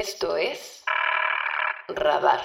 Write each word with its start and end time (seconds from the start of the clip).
Esto 0.00 0.36
es 0.36 0.84
Radar. 1.88 2.40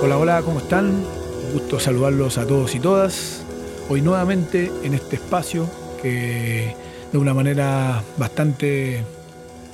Hola, 0.00 0.18
hola, 0.18 0.42
¿cómo 0.42 0.60
están? 0.60 1.15
Gusto 1.56 1.80
saludarlos 1.80 2.36
a 2.36 2.46
todos 2.46 2.74
y 2.74 2.80
todas. 2.80 3.42
Hoy 3.88 4.02
nuevamente 4.02 4.70
en 4.84 4.92
este 4.92 5.16
espacio 5.16 5.66
que 6.02 6.74
de 7.10 7.16
una 7.16 7.32
manera 7.32 8.02
bastante 8.18 9.02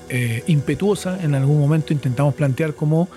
eh, 0.09 0.45
impetuosa 0.47 1.19
en 1.25 1.35
algún 1.35 1.59
momento 1.59 1.93
intentamos 1.93 2.35
plantear 2.35 2.77
como 2.77 3.09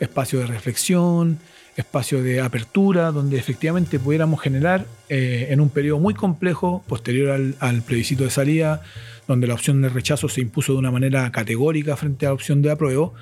espacio 0.00 0.38
de 0.38 0.46
reflexión, 0.46 1.38
espacio 1.76 2.22
de 2.22 2.40
apertura, 2.40 3.12
donde 3.12 3.36
efectivamente 3.36 3.98
pudiéramos 3.98 4.40
generar 4.40 4.86
eh, 5.10 5.48
en 5.50 5.60
un 5.60 5.68
periodo 5.68 5.98
muy 5.98 6.14
complejo, 6.14 6.82
posterior 6.88 7.28
al, 7.28 7.56
al 7.60 7.82
plebiscito 7.82 8.24
de 8.24 8.30
salida, 8.30 8.80
donde 9.28 9.46
la 9.46 9.52
opción 9.52 9.82
de 9.82 9.90
rechazo 9.90 10.30
se 10.30 10.40
impuso 10.40 10.72
de 10.72 10.78
una 10.78 10.90
manera 10.90 11.30
categórica 11.30 11.94
frente 11.94 12.24
a 12.24 12.30
la 12.30 12.34
opción 12.34 12.62
de 12.62 12.70
apruebo, 12.70 13.12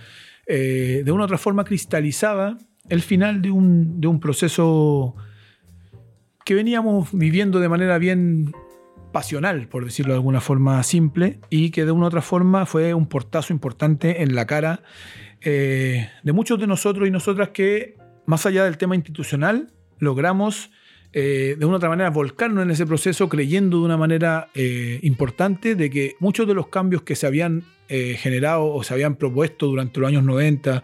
eh, 0.46 1.02
de 1.04 1.10
una 1.10 1.22
u 1.22 1.24
otra 1.24 1.38
forma 1.38 1.64
cristalizaba 1.64 2.56
el 2.88 3.02
final 3.02 3.42
de 3.42 3.50
un, 3.50 4.00
de 4.00 4.08
un 4.08 4.20
proceso 4.20 5.14
que 6.44 6.54
veníamos 6.54 7.10
viviendo 7.12 7.60
de 7.60 7.68
manera 7.68 7.98
bien 7.98 8.52
pasional, 9.12 9.68
por 9.68 9.84
decirlo 9.84 10.14
de 10.14 10.18
alguna 10.18 10.40
forma 10.40 10.82
simple, 10.82 11.38
y 11.50 11.70
que 11.70 11.84
de 11.84 11.92
una 11.92 12.04
u 12.04 12.08
otra 12.08 12.22
forma 12.22 12.66
fue 12.66 12.94
un 12.94 13.06
portazo 13.06 13.52
importante 13.52 14.22
en 14.22 14.34
la 14.34 14.46
cara 14.46 14.82
eh, 15.42 16.08
de 16.22 16.32
muchos 16.32 16.58
de 16.58 16.66
nosotros 16.66 17.06
y 17.06 17.10
nosotras 17.10 17.50
que, 17.50 17.96
más 18.26 18.46
allá 18.46 18.64
del 18.64 18.78
tema 18.78 18.96
institucional, 18.96 19.72
logramos 19.98 20.70
eh, 21.12 21.56
de 21.58 21.66
una 21.66 21.74
u 21.74 21.76
otra 21.76 21.90
manera 21.90 22.10
volcarnos 22.10 22.64
en 22.64 22.70
ese 22.70 22.86
proceso 22.86 23.28
creyendo 23.28 23.78
de 23.78 23.84
una 23.84 23.96
manera 23.98 24.48
eh, 24.54 24.98
importante 25.02 25.74
de 25.74 25.90
que 25.90 26.14
muchos 26.20 26.48
de 26.48 26.54
los 26.54 26.68
cambios 26.68 27.02
que 27.02 27.14
se 27.14 27.26
habían 27.26 27.64
generado 27.88 28.72
o 28.72 28.82
se 28.82 28.94
habían 28.94 29.16
propuesto 29.16 29.66
durante 29.66 30.00
los 30.00 30.08
años 30.08 30.24
90, 30.24 30.82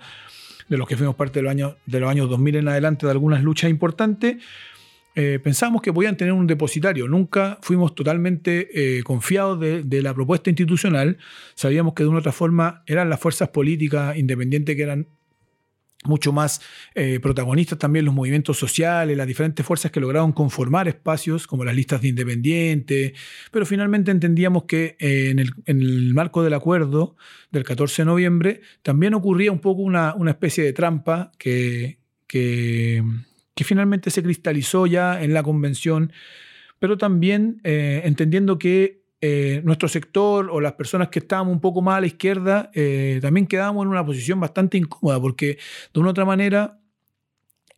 de 0.69 0.77
los 0.77 0.87
que 0.87 0.97
fuimos 0.97 1.15
parte 1.17 1.39
de 1.39 1.45
los 1.45 1.51
años, 1.51 1.77
de 1.87 2.01
los 2.01 2.11
años 2.11 2.29
2000 2.29 2.57
en 2.57 2.69
adelante, 2.69 3.07
de 3.07 3.13
algunas 3.13 3.43
luchas 3.43 3.71
importantes, 3.71 4.37
eh, 5.15 5.41
pensamos 5.43 5.83
que 5.83 5.93
podían 5.93 6.17
tener 6.17 6.33
un 6.33 6.47
depositario. 6.47 7.09
Nunca 7.09 7.59
fuimos 7.63 7.95
totalmente 7.95 8.69
eh, 8.73 9.03
confiados 9.03 9.59
de, 9.59 9.83
de 9.83 10.03
la 10.03 10.15
propuesta 10.15 10.51
institucional. 10.51 11.19
Sabíamos 11.55 11.95
que 11.95 12.05
de 12.05 12.09
una 12.09 12.19
u 12.19 12.21
otra 12.21 12.33
forma 12.33 12.83
eran 12.87 13.11
las 13.11 13.19
fuerzas 13.19 13.49
políticas 13.49 14.17
independientes 14.17 14.77
que 14.77 14.83
eran 14.83 15.09
mucho 16.05 16.33
más 16.33 16.61
eh, 16.95 17.19
protagonistas 17.21 17.79
también 17.79 18.05
los 18.05 18.15
movimientos 18.15 18.57
sociales, 18.57 19.17
las 19.17 19.27
diferentes 19.27 19.67
fuerzas 19.67 19.91
que 19.91 20.01
lograron 20.01 20.33
conformar 20.33 20.87
espacios 20.87 21.47
como 21.47 21.65
las 21.65 21.75
listas 21.75 22.01
de 22.01 22.09
independientes, 22.09 23.13
pero 23.51 23.67
finalmente 23.67 24.11
entendíamos 24.11 24.65
que 24.65 24.97
eh, 25.01 25.31
en, 25.31 25.41
el, 25.41 25.53
en, 25.67 25.81
el, 25.81 26.15
marco 26.15 26.43
del 26.43 26.55
acuerdo 26.55 27.17
del 27.51 27.65
14 27.65 28.03
de 28.03 28.07
noviembre 28.07 28.61
también 28.83 29.15
ocurría 29.15 29.51
un 29.51 29.61
poco 29.61 29.83
una, 29.83 30.15
una 30.15 30.31
especie 30.31 30.63
de 30.63 30.73
trampa 30.73 31.33
que, 31.37 31.99
que, 32.27 33.03
que, 33.55 33.65
finalmente 33.65 34.11
se 34.11 34.23
cristalizó 34.23 34.87
ya 34.87 35.21
en 35.21 35.35
la 35.35 35.43
convención, 35.43 36.13
pero 36.79 36.97
también 36.97 37.61
eh, 37.65 38.03
entendiendo 38.05 38.59
que 38.59 39.03
eh, 39.21 39.63
nuestro 39.65 39.89
sector 39.89 40.49
o 40.49 40.61
las 40.61 40.75
personas 40.75 41.09
que 41.09 41.19
estábamos 41.19 41.53
un 41.53 41.61
poco 41.61 41.83
más 41.83 41.99
a 41.99 42.01
la 42.01 42.07
izquierda, 42.07 42.71
eh, 42.73 43.19
también 43.21 43.49
quedábamos 43.49 43.83
en 43.83 43.89
una 43.89 44.07
posición 44.07 44.39
bastante 44.39 44.79
incómoda, 44.79 45.21
porque 45.21 45.59
de 45.93 46.01
una 46.01 46.11
u 46.11 46.13
otra 46.13 46.25
manera 46.25 46.79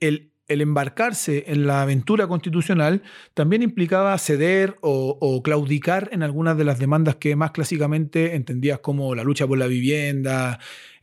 el, 0.00 0.32
embarcarse 0.48 1.44
en 1.46 1.66
la 1.66 1.80
aventura 1.80 2.26
constitucional 2.26 3.02
también 3.32 3.62
implicaba 3.62 4.18
ceder 4.18 4.76
o, 4.82 5.40
claudicar 5.42 6.10
en 6.12 6.22
algunas 6.22 6.58
de 6.58 6.64
las 6.64 6.78
demandas 6.78 7.16
que 7.16 7.36
más 7.36 7.52
clásicamente 7.52 8.34
entendías 8.34 8.80
como 8.80 9.14
la 9.14 9.24
lucha 9.24 9.46
por 9.46 9.56
la 9.56 9.66
vivienda. 9.66 10.58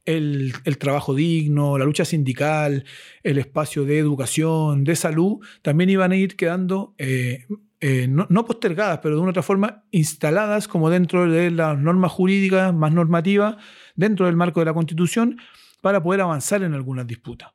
El, 0.05 0.53
el, 0.65 0.77
trabajo 0.77 1.15
digno, 1.15 1.77
la 1.77 1.85
lucha 1.85 2.05
sindical, 2.05 2.85
el 3.23 3.37
espacio 3.39 3.85
de 3.85 3.97
educación, 3.97 4.83
de 4.83 4.95
salud, 4.95 5.39
también 5.61 5.89
iban 5.89 6.11
a 6.11 6.15
ir 6.15 6.35
quedando 6.35 6.93
eh, 6.97 7.45
eh, 7.79 8.07
no, 8.07 8.45
postergadas, 8.45 8.99
pero 9.03 9.15
de 9.15 9.21
una 9.21 9.29
otra 9.29 9.43
forma 9.43 9.83
instaladas 9.91 10.67
como 10.67 10.89
dentro 10.89 11.29
de 11.29 11.51
las 11.51 11.77
normas 11.77 12.11
jurídicas 12.11 12.73
más 12.73 12.91
normativas, 12.91 13.57
dentro 13.95 14.25
del 14.25 14.35
marco 14.35 14.61
de 14.61 14.65
la 14.65 14.73
Constitución, 14.73 15.37
para 15.81 16.01
poder 16.01 16.21
avanzar 16.21 16.63
en 16.63 16.73
algunas 16.73 17.05
disputas. 17.05 17.51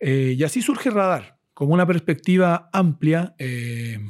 Eh, 0.00 0.34
y 0.36 0.42
así 0.42 0.62
surge 0.62 0.90
Radar, 0.90 1.38
como 1.54 1.74
una 1.74 1.86
perspectiva 1.86 2.70
amplia 2.72 3.36
eh, 3.38 4.00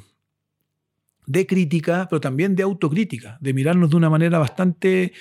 de 1.27 1.47
crítica, 1.47 2.07
pero 2.09 2.21
también 2.21 2.57
de 2.57 2.63
autocrítica, 2.63 3.37
de 3.41 3.53
mirarnos 3.53 3.91
de 3.91 3.97
una 3.97 4.09
manera 4.09 4.39
bastante 4.39 5.13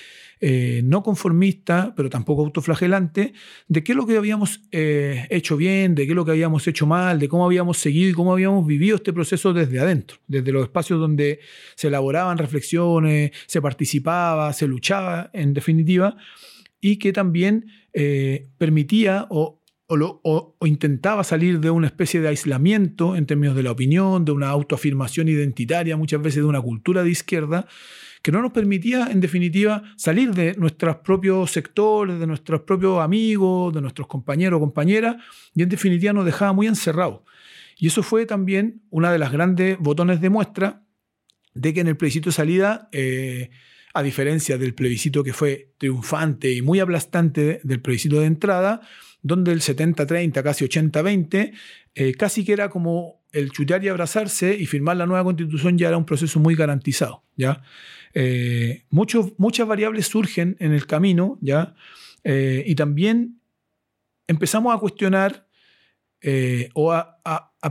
eh, 0.44 0.81
no 0.84 1.03
conformista, 1.03 1.94
pero 1.96 2.09
tampoco 2.09 2.44
autoflagelante, 2.44 3.34
de 3.68 3.84
qué 3.84 3.91
es 3.91 3.96
lo 3.96 4.07
que 4.07 4.18
habíamos 4.18 4.62
eh, 4.72 5.28
hecho 5.29 5.56
bien, 5.56 5.94
de 5.94 6.06
qué 6.06 6.13
es 6.13 6.16
lo 6.16 6.25
que 6.25 6.31
habíamos 6.31 6.68
hecho 6.68 6.88
mal, 6.88 7.19
de 7.19 7.29
cómo 7.29 7.46
habíamos 7.46 7.78
seguido 7.78 8.09
y 8.09 8.13
cómo 8.13 8.34
habíamos 8.34 8.66
vivido 8.66 8.96
este 8.96 9.13
proceso 9.13 9.53
desde 9.53 9.79
adentro, 9.79 10.18
desde 10.25 10.52
los 10.52 10.63
espacios 10.63 11.00
donde 11.00 11.41
se 11.75 11.90
elaboraban 11.90 12.40
reflexiones, 12.40 13.31
se 13.46 13.62
participaba, 13.62 14.52
se 14.53 14.66
luchaba, 14.66 15.29
en 15.34 15.53
definitiva, 15.53 16.18
y 16.79 16.97
que 16.97 17.13
también 17.13 17.68
eh, 17.94 18.47
permitía 18.58 19.28
o 19.29 19.62
intentaba 20.66 21.23
salir 21.23 21.59
de 21.59 21.69
una 21.69 21.85
especie 21.85 22.19
de 22.19 22.29
aislamiento 22.29 23.16
en 23.16 23.28
términos 23.28 23.56
de 23.56 23.62
la 23.62 23.72
opinión, 23.72 24.25
de 24.25 24.31
una 24.31 24.50
autoafirmación 24.50 25.28
identitaria, 25.28 25.97
muchas 25.97 26.19
veces 26.19 26.38
de 26.38 26.50
una 26.50 26.62
cultura 26.62 27.03
de 27.03 27.12
izquierda, 27.12 27.68
que 28.22 28.32
no 28.32 28.42
nos 28.42 28.52
permitía, 28.52 29.08
en 29.12 29.20
definitiva, 29.20 29.84
salir 29.96 30.32
de 30.34 30.54
nuestros 30.56 30.98
propios 30.98 31.52
sectores, 31.52 32.20
de 32.20 32.28
nuestros 32.28 32.62
propios 32.62 33.00
amigos, 33.02 33.74
de 33.74 33.82
nuestros 33.82 34.08
compañeros 34.08 34.58
o 34.58 34.59
compañeras, 34.62 35.16
y 35.56 35.64
en 35.64 35.70
definitiva 35.70 36.14
nos 36.14 36.26
dejaba 36.26 36.54
muy 36.54 36.68
encerrados. 36.68 37.22
Y 37.78 37.88
eso 37.88 38.04
fue 38.04 38.26
también 38.26 38.84
una 38.92 39.12
de 39.12 39.18
las 39.18 39.32
grandes 39.32 39.78
botones 39.80 40.22
de 40.22 40.30
muestra 40.30 40.84
de 41.54 41.74
que 41.74 41.82
en 41.82 41.88
el 41.88 41.98
plebiscito 41.98 42.30
de 42.30 42.34
salida, 42.34 42.90
eh, 42.92 43.50
a 43.94 44.04
diferencia 44.04 44.58
del 44.58 44.74
plebiscito 44.74 45.24
que 45.24 45.34
fue 45.34 45.74
triunfante 45.78 46.52
y 46.52 46.62
muy 46.62 46.80
aplastante 46.80 47.59
del 47.64 47.82
plebiscito 47.82 48.20
de 48.20 48.28
entrada, 48.28 48.82
donde 49.22 49.52
el 49.52 49.62
70-30, 49.62 50.44
casi 50.44 50.66
80-20, 50.66 51.53
eh, 51.96 52.14
casi 52.14 52.46
que 52.46 52.53
era 52.53 52.70
como 52.70 53.22
el 53.32 53.52
chutear 53.52 53.84
y 53.84 53.90
abrazarse 53.90 54.56
y 54.58 54.66
firmar 54.66 54.98
la 54.98 55.06
nueva 55.06 55.24
constitución 55.24 55.78
ya 55.78 55.88
era 55.88 55.98
un 55.98 56.06
proceso 56.06 56.40
muy 56.40 56.56
garantizado. 56.56 57.24
¿ya? 57.36 57.64
Eh, 58.14 58.86
muchas 58.90 59.68
variables 59.68 60.08
surgen 60.08 60.58
en 60.60 60.74
el 60.74 60.86
camino, 60.86 61.38
¿ya? 61.42 61.76
Eh, 62.24 62.64
y 62.66 62.76
también 62.76 63.42
empezamos 64.28 64.76
a 64.76 64.80
cuestionar 64.80 65.48
eh, 66.22 66.70
o 66.74 66.92
a, 66.92 67.18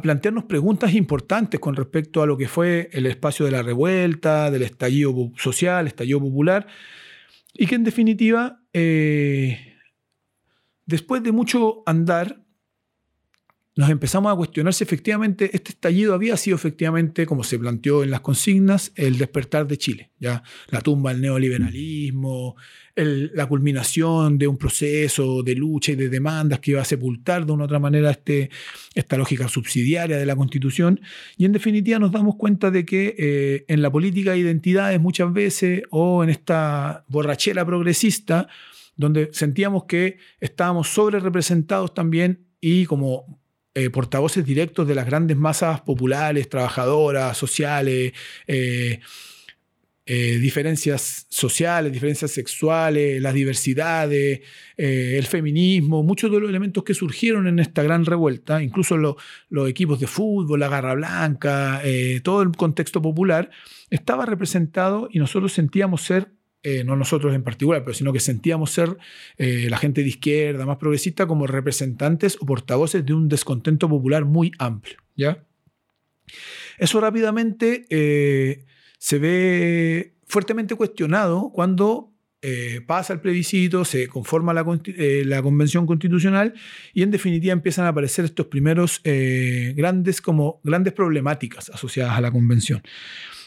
plantearnos 0.03 0.45
preguntas 0.45 0.95
importantes 0.95 1.59
con 1.59 1.75
respecto 1.75 2.23
a 2.23 2.27
lo 2.27 2.37
que 2.37 2.47
fue 2.49 2.89
el 2.93 3.07
espacio 3.07 3.45
de 3.45 3.53
la 3.53 3.63
revuelta, 3.63 4.51
del 4.51 4.63
estallido 4.63 5.33
social, 5.37 5.89
estallido 5.89 6.21
popular, 6.21 6.67
y 7.55 7.67
que 7.67 7.75
en 7.75 7.83
definitiva, 7.83 8.63
después 10.87 11.23
de 11.25 11.33
mucho 11.33 11.83
andar, 11.87 12.41
nos 13.77 13.89
empezamos 13.89 14.33
a 14.33 14.37
cuestionar 14.37 14.75
si 14.75 14.83
efectivamente 14.83 15.51
este 15.53 15.71
estallido 15.71 16.13
había 16.13 16.37
sido 16.37 16.57
efectivamente, 16.57 17.25
como 17.25 17.45
se 17.45 17.59
planteó 17.59 18.03
en 18.03 18.11
las 18.11 18.21
consignas, 18.21 18.93
el 18.97 19.17
despertar 19.17 19.67
de 19.69 19.79
Chile, 19.79 20.11
ya 20.19 20.43
la 20.71 20.81
tumba 20.81 21.13
del 21.13 21.23
neoliberalismo, 21.23 22.57
la 22.97 23.47
culminación 23.47 24.39
de 24.39 24.49
un 24.49 24.59
proceso 24.59 25.43
de 25.43 25.55
lucha 25.55 25.93
y 25.93 25.95
de 25.95 26.09
demandas 26.09 26.59
que 26.59 26.73
iba 26.73 26.83
a 26.83 26.85
sepultar 26.85 27.47
de 27.47 27.53
una 27.53 27.63
u 27.63 27.67
otra 27.67 27.79
manera 27.79 28.11
este, 28.11 28.51
esta 28.95 29.17
lógica 29.17 29.49
subsidiaria 29.49 30.19
de 30.19 30.27
la 30.27 30.35
constitución. 30.35 31.01
Y 31.37 31.45
en 31.45 31.53
definitiva 31.53 31.99
nos 32.01 32.11
damos 32.11 32.37
cuenta 32.37 32.73
de 32.73 32.85
que 32.85 33.15
eh, 33.17 33.65
en 33.69 33.83
la 33.83 33.91
política 33.91 34.33
de 34.33 34.39
identidades 34.39 35.01
muchas 35.01 35.33
veces 35.33 35.83
o 35.91 36.25
en 36.25 36.31
esta 36.31 37.05
borrachera 37.09 37.65
progresista, 37.65 38.49
donde 38.97 39.31
sentíamos 39.33 39.85
que 39.85 40.19
estábamos 40.41 40.89
sobre 40.89 41.21
representados 41.21 41.95
también 41.95 42.47
y 42.61 42.85
como 42.85 43.40
eh, 43.81 43.89
portavoces 43.89 44.45
directos 44.45 44.87
de 44.87 44.95
las 44.95 45.07
grandes 45.07 45.39
masas 45.39 45.81
populares, 45.81 46.51
trabajadoras, 46.51 47.35
sociales, 47.35 48.13
eh, 48.47 49.01
eh, 50.05 50.39
diferencias 50.39 51.27
sociales, 51.31 51.91
diferencias 51.91 52.31
sexuales, 52.31 53.23
las 53.23 53.33
diversidades, 53.33 54.41
el 54.77 55.27
feminismo, 55.27 56.03
muchos 56.03 56.31
de 56.31 56.41
los 56.41 56.51
elementos 56.51 56.85
que 56.85 56.95
surgieron 56.95 57.47
en 57.47 57.59
esta 57.59 57.83
gran 57.83 58.05
revuelta, 58.05 58.63
incluso 58.63 58.97
los 58.97 59.69
equipos 59.71 59.99
de 60.01 60.07
fútbol, 60.07 60.61
la 60.61 60.69
Garra 60.69 60.95
Blanca, 60.95 61.81
todo 62.23 62.43
el 62.43 62.51
contexto 62.53 63.01
popular, 63.01 63.51
estaba 63.89 64.27
representado 64.27 65.09
y 65.13 65.21
nosotros 65.21 65.53
sentíamos 65.53 66.03
ser 66.03 66.33
no 66.85 66.97
nosotros 66.97 67.35
en 67.35 67.43
particular, 67.43 67.83
pero 67.85 67.95
sino 67.95 68.13
que 68.13 68.21
sentíamos 68.21 68.71
ser 68.71 68.97
la 69.39 69.79
gente 69.79 70.03
de 70.03 70.09
izquierda, 70.09 70.67
más 70.67 70.77
progresista, 70.77 71.27
como 71.27 71.47
representantes 71.47 72.37
o 72.41 72.47
portavoces 72.47 73.05
de 73.05 73.15
un 73.15 73.29
descontento 73.29 73.89
popular 73.89 74.25
muy 74.25 74.53
amplio. 74.59 74.99
¿ya? 75.17 75.43
Eso 76.79 77.01
rápidamente 77.01 77.87
se 78.99 79.19
ve 79.19 80.15
fuertemente 80.27 80.75
cuestionado 80.75 81.51
cuando 81.53 82.11
eh, 82.43 82.81
pasa 82.87 83.13
el 83.13 83.21
plebiscito, 83.21 83.85
se 83.85 84.09
conforma 84.09 84.55
eh, 84.87 85.25
la, 85.27 85.43
convención 85.43 85.87
constitucional 85.87 86.55
y 86.95 87.03
en 87.03 87.11
definitiva 87.11 87.53
empiezan 87.53 87.85
a 87.85 87.89
aparecer 87.89 88.25
estos 88.25 88.47
primeros 88.47 89.03
eh, 89.05 89.75
grandes, 89.77 90.23
como, 90.23 90.59
grandes 90.65 90.95
problemáticas 90.95 91.69
asociadas 91.69 92.17
a 92.17 92.21
la 92.23 92.31
convención. 92.31 92.83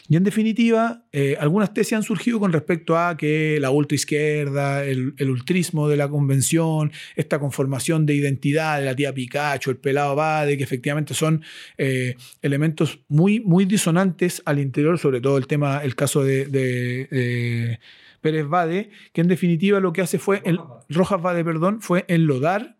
Y 0.06 0.16
en 0.16 0.24
definitiva, 0.24 1.06
eh, 1.12 1.34
algunas 1.40 1.72
tesis 1.72 1.94
han 1.94 2.02
surgido 2.02 2.38
con 2.38 2.52
respecto 2.52 2.98
a 2.98 3.16
que 3.16 3.58
la 3.58 3.70
ultraizquierda, 3.70 4.84
el, 4.84 5.14
el 5.16 5.30
ultrismo 5.30 5.88
de 5.88 5.96
la 5.96 6.10
convención, 6.10 6.92
esta 7.16 7.38
conformación 7.38 8.04
de 8.04 8.14
identidad 8.14 8.80
de 8.80 8.84
la 8.84 8.94
tía 8.94 9.14
Pikachu, 9.14 9.70
el 9.70 9.78
pelado 9.78 10.14
Bade, 10.14 10.58
que 10.58 10.64
efectivamente 10.64 11.14
son 11.14 11.42
eh, 11.78 12.16
elementos 12.42 13.00
muy, 13.08 13.40
muy 13.40 13.64
disonantes 13.64 14.42
al 14.44 14.58
interior, 14.58 14.98
sobre 14.98 15.22
todo 15.22 15.38
el 15.38 15.46
tema, 15.46 15.82
el 15.82 15.94
caso 15.94 16.22
de, 16.22 17.78
Pérez 18.20 18.46
Bade, 18.46 18.90
que 19.12 19.22
en 19.22 19.28
definitiva 19.28 19.80
lo 19.80 19.92
que 19.94 20.02
hace 20.02 20.18
fue, 20.18 20.42
Rojas 20.90 21.22
Bade, 21.22 21.44
perdón, 21.44 21.80
fue 21.80 22.04
enlodar 22.08 22.76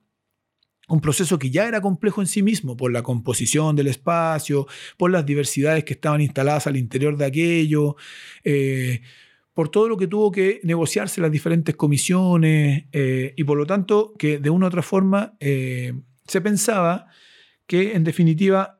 un 0.88 1.00
proceso 1.00 1.38
que 1.38 1.50
ya 1.50 1.66
era 1.66 1.80
complejo 1.80 2.20
en 2.20 2.26
sí 2.26 2.42
mismo 2.42 2.76
por 2.76 2.92
la 2.92 3.02
composición 3.02 3.76
del 3.76 3.88
espacio, 3.88 4.66
por 4.96 5.10
las 5.10 5.24
diversidades 5.24 5.84
que 5.84 5.94
estaban 5.94 6.20
instaladas 6.20 6.66
al 6.66 6.76
interior 6.76 7.16
de 7.16 7.24
aquello, 7.24 7.96
eh, 8.42 9.02
por 9.52 9.68
todo 9.68 9.88
lo 9.88 9.96
que 9.96 10.08
tuvo 10.08 10.32
que 10.32 10.60
negociarse 10.64 11.20
las 11.20 11.30
diferentes 11.30 11.76
comisiones 11.76 12.84
eh, 12.92 13.34
y 13.36 13.44
por 13.44 13.56
lo 13.56 13.66
tanto 13.66 14.12
que 14.18 14.38
de 14.38 14.50
una 14.50 14.66
u 14.66 14.68
otra 14.68 14.82
forma 14.82 15.34
eh, 15.40 15.94
se 16.26 16.40
pensaba 16.40 17.06
que 17.66 17.92
en 17.94 18.04
definitiva 18.04 18.78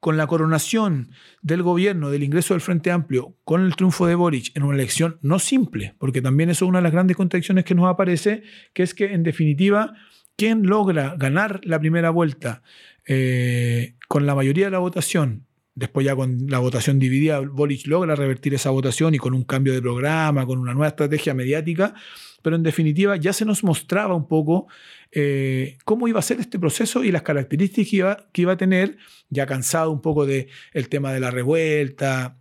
con 0.00 0.16
la 0.16 0.26
coronación 0.26 1.10
del 1.42 1.62
gobierno, 1.62 2.10
del 2.10 2.22
ingreso 2.22 2.54
del 2.54 2.60
Frente 2.60 2.90
Amplio, 2.90 3.36
con 3.44 3.64
el 3.64 3.74
triunfo 3.74 4.06
de 4.06 4.14
Boric 4.14 4.56
en 4.56 4.62
una 4.62 4.76
elección 4.76 5.18
no 5.22 5.38
simple, 5.38 5.94
porque 5.98 6.22
también 6.22 6.50
eso 6.50 6.64
es 6.64 6.68
una 6.68 6.78
de 6.78 6.84
las 6.84 6.92
grandes 6.92 7.16
contradicciones 7.16 7.64
que 7.64 7.74
nos 7.74 7.86
aparece, 7.86 8.42
que 8.72 8.84
es 8.84 8.94
que 8.94 9.12
en 9.12 9.22
definitiva 9.24 9.94
quien 10.38 10.62
logra 10.66 11.16
ganar 11.18 11.60
la 11.64 11.80
primera 11.80 12.10
vuelta 12.10 12.62
eh, 13.06 13.96
con 14.06 14.24
la 14.24 14.36
mayoría 14.36 14.66
de 14.66 14.70
la 14.70 14.78
votación, 14.78 15.46
después 15.74 16.06
ya 16.06 16.14
con 16.14 16.46
la 16.46 16.60
votación 16.60 17.00
dividida, 17.00 17.40
Boric 17.40 17.88
logra 17.88 18.14
revertir 18.14 18.54
esa 18.54 18.70
votación 18.70 19.16
y 19.16 19.18
con 19.18 19.34
un 19.34 19.42
cambio 19.42 19.72
de 19.72 19.82
programa, 19.82 20.46
con 20.46 20.60
una 20.60 20.74
nueva 20.74 20.88
estrategia 20.88 21.34
mediática, 21.34 21.92
pero 22.40 22.54
en 22.54 22.62
definitiva 22.62 23.16
ya 23.16 23.32
se 23.32 23.44
nos 23.44 23.64
mostraba 23.64 24.14
un 24.14 24.28
poco 24.28 24.68
eh, 25.10 25.76
cómo 25.84 26.06
iba 26.06 26.20
a 26.20 26.22
ser 26.22 26.38
este 26.38 26.60
proceso 26.60 27.02
y 27.02 27.10
las 27.10 27.22
características 27.22 27.90
que 27.90 27.96
iba, 27.96 28.16
que 28.32 28.42
iba 28.42 28.52
a 28.52 28.56
tener, 28.56 28.96
ya 29.30 29.44
cansado 29.44 29.90
un 29.90 30.00
poco 30.00 30.24
del 30.24 30.46
el 30.72 30.88
tema 30.88 31.12
de 31.12 31.18
la 31.18 31.32
revuelta, 31.32 32.38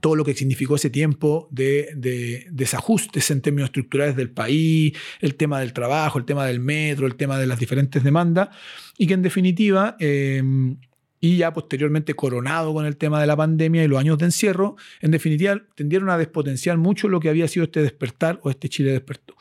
todo 0.00 0.14
lo 0.14 0.24
que 0.24 0.34
significó 0.34 0.76
ese 0.76 0.90
tiempo 0.90 1.48
de, 1.50 2.46
desajustes 2.50 3.30
en 3.30 3.40
términos 3.40 3.68
estructurales 3.68 4.16
del 4.16 4.30
país, 4.30 4.92
el 5.20 5.34
tema 5.36 5.60
del 5.60 5.72
trabajo, 5.72 6.18
el 6.18 6.24
tema 6.24 6.46
del 6.46 6.60
metro, 6.60 7.06
el 7.06 7.16
tema 7.16 7.38
de 7.38 7.46
las 7.46 7.58
diferentes 7.58 8.02
demandas, 8.02 8.50
y 8.98 9.06
que 9.06 9.14
en 9.14 9.22
definitiva, 9.22 9.96
em, 9.98 10.76
y 11.20 11.38
ya 11.38 11.52
posteriormente 11.52 12.14
coronado 12.14 12.74
con 12.74 12.84
el 12.84 12.96
tema 12.96 13.20
de 13.20 13.26
la 13.26 13.36
pandemia 13.36 13.82
y 13.84 13.88
los 13.88 13.98
años 13.98 14.18
de 14.18 14.26
encierro, 14.26 14.76
en 15.00 15.10
definitiva 15.10 15.62
tendieron 15.74 16.10
a 16.10 16.18
despotenciar 16.18 16.76
mucho 16.76 17.08
lo 17.08 17.20
que 17.20 17.30
había 17.30 17.48
sido 17.48 17.64
este 17.64 17.82
despertar 17.82 18.38
o 18.42 18.50
este 18.50 18.68
Chile 18.68 18.92
despertó. 18.92 19.34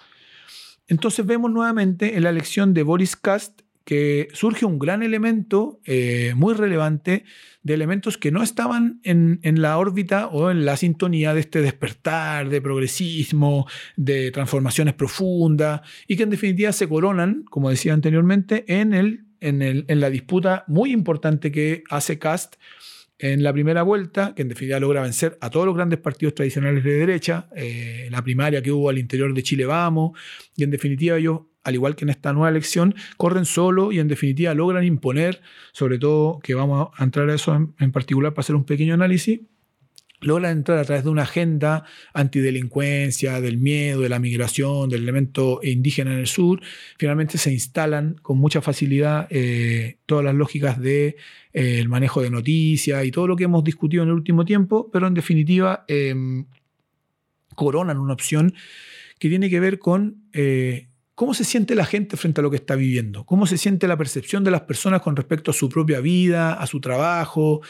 Entonces 0.87 1.25
vemos 1.25 1.51
nuevamente 1.51 2.15
en 2.15 2.23
la 2.23 2.29
elección 2.29 2.73
de 2.73 2.83
Boris 2.83 3.15
Kast 3.15 3.64
que 3.85 4.27
surge 4.33 4.65
un 4.65 4.79
gran 4.79 5.03
elemento 5.03 5.79
eh, 5.85 6.33
muy 6.35 6.55
relevante 6.55 7.23
de 7.61 7.73
elementos 7.75 8.17
que 8.17 8.31
no 8.31 8.43
estaban 8.43 8.99
en, 9.03 9.39
la 9.61 9.77
órbita 9.77 10.27
o 10.27 10.51
en 10.51 10.65
la 10.65 10.75
sintonía 10.75 11.33
de 11.33 11.39
este 11.41 11.61
despertar, 11.61 12.49
de 12.49 12.61
progresismo, 12.61 13.67
de 13.95 14.31
transformaciones 14.31 14.95
profundas, 14.95 15.81
y 16.07 16.17
que 16.17 16.23
en 16.23 16.31
definitiva 16.31 16.71
se 16.71 16.89
coronan, 16.89 17.43
como 17.49 17.69
decía 17.69 17.93
anteriormente, 17.93 18.65
en, 18.67 18.93
el, 18.93 19.25
en, 19.39 19.61
el, 19.61 19.85
en 19.87 19.99
la 19.99 20.09
disputa 20.09 20.63
muy 20.67 20.91
importante 20.91 21.51
que 21.51 21.83
hace 21.89 22.19
Cast 22.19 22.55
en 23.19 23.43
la 23.43 23.53
primera 23.53 23.83
vuelta, 23.83 24.33
que 24.35 24.41
en 24.41 24.49
definitiva 24.49 24.79
logra 24.79 25.01
vencer 25.01 25.37
a 25.41 25.49
todos 25.49 25.65
los 25.65 25.75
grandes 25.75 25.99
partidos 25.99 26.35
tradicionales 26.35 26.83
de 26.83 26.91
derecha, 26.91 27.47
en 27.55 27.65
eh, 27.65 28.07
la 28.11 28.21
primaria 28.21 28.61
que 28.61 28.71
hubo 28.71 28.89
al 28.89 28.97
interior 28.97 29.33
de 29.33 29.43
Chile 29.43 29.65
Vamos, 29.65 30.17
y 30.55 30.63
en 30.63 30.71
definitiva 30.71 31.17
ellos 31.17 31.41
al 31.65 31.73
igual 31.73 31.95
que 31.95 32.05
en 32.05 32.09
esta 32.09 32.31
nueva 32.31 32.49
elección, 32.49 32.95
corren 33.17 33.45
solo 33.45 33.91
y 33.91 33.99
en 33.99 34.07
definitiva 34.07 34.53
logran 34.53 34.85
imponer, 34.85 35.41
sobre 35.73 35.97
todo 35.97 36.39
que 36.39 36.53
vamos 36.53 36.89
a 36.95 37.03
entrar 37.03 37.27
a 37.29 37.33
eso 37.33 37.73
en, 37.79 37.91
particular 37.91 38.33
para 38.33 38.41
hacer 38.41 38.55
un 38.55 38.65
pequeño 38.65 38.93
análisis, 38.93 39.41
logran 40.21 40.57
entrar 40.57 40.79
a 40.79 40.85
través 40.85 41.03
de 41.03 41.09
una 41.09 41.23
agenda 41.23 41.85
antidelincuencia, 42.13 43.41
del 43.41 43.57
miedo, 43.57 44.01
de 44.01 44.09
la 44.09 44.19
migración, 44.19 44.89
del 44.89 45.03
elemento 45.03 45.59
indígena 45.63 46.13
en 46.13 46.19
el 46.19 46.27
sur, 46.27 46.61
finalmente 46.97 47.37
se 47.37 47.51
instalan 47.51 48.15
con 48.21 48.37
mucha 48.37 48.61
facilidad 48.61 49.27
eh, 49.29 49.97
todas 50.05 50.25
las 50.25 50.35
lógicas 50.35 50.79
del 50.79 51.15
de, 51.53 51.81
eh, 51.81 51.87
manejo 51.87 52.21
de 52.21 52.29
noticias 52.29 53.05
y 53.05 53.11
todo 53.11 53.27
lo 53.27 53.35
que 53.35 53.45
hemos 53.45 53.63
discutido 53.63 54.03
en 54.03 54.09
el 54.09 54.15
último 54.15 54.45
tiempo, 54.45 54.89
pero 54.91 55.07
en 55.07 55.13
definitiva 55.13 55.85
em, 55.87 56.45
coronan 57.55 57.97
una 57.97 58.13
opción 58.13 58.53
que 59.19 59.29
tiene 59.29 59.49
que 59.49 59.59
ver 59.59 59.79
con 59.79 60.27
eh, 60.33 60.87
¿Cómo 61.15 61.33
se 61.33 61.45
siente 61.45 61.75
la 61.75 61.85
gente 61.85 62.17
frente 62.17 62.41
a 62.41 62.43
lo 62.43 62.51
que 62.51 62.57
está 62.57 62.75
viviendo? 62.75 63.25
¿Cómo 63.25 63.47
se 63.47 63.57
siente 63.57 63.87
la 63.87 63.97
percepción 63.97 64.43
de 64.43 64.51
las 64.51 64.63
personas 64.63 65.01
con 65.01 65.15
respecto 65.15 65.51
a 65.51 65.53
su 65.53 65.69
propia 65.69 66.01
vida, 66.01 66.55
a 66.55 66.67
su 66.67 66.81
trabajo? 66.81 67.61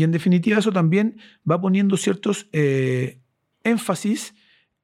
Y 0.00 0.02
en 0.02 0.12
definitiva 0.12 0.58
eso 0.58 0.72
también 0.72 1.18
va 1.48 1.60
poniendo 1.60 1.98
ciertos 1.98 2.48
eh, 2.52 3.20
énfasis 3.64 4.32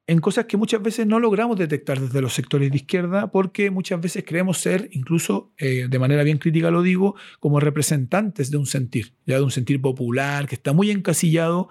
en 0.07 0.21
cosas 0.21 0.45
que 0.45 0.59
muchas 0.59 0.83
veces 0.83 1.07
no 1.07 1.19
logramos 1.19 1.57
detectar 1.57 1.99
desde 1.99 2.21
los 2.21 2.35
sectores 2.35 2.71
de 2.71 2.77
izquierda 2.77 3.31
porque 3.31 3.71
muchas 3.71 3.99
veces 3.99 4.25
creemos 4.27 4.59
ser, 4.59 4.91
incluso 4.93 5.55
eh, 5.57 5.87
de 5.89 5.99
manera 5.99 6.23
bien 6.23 6.37
crítica 6.37 6.71
lo 6.71 6.83
digo, 6.83 7.15
como 7.41 7.61
representantes 7.61 8.51
de 8.51 8.59
un 8.59 8.67
sentir, 8.67 9.15
ya 9.25 9.37
de 9.37 9.43
un 9.43 9.51
sentir 9.51 9.81
popular 9.81 10.47
que 10.47 10.57
está 10.57 10.75
muy 10.75 10.91
encasillado 10.91 11.71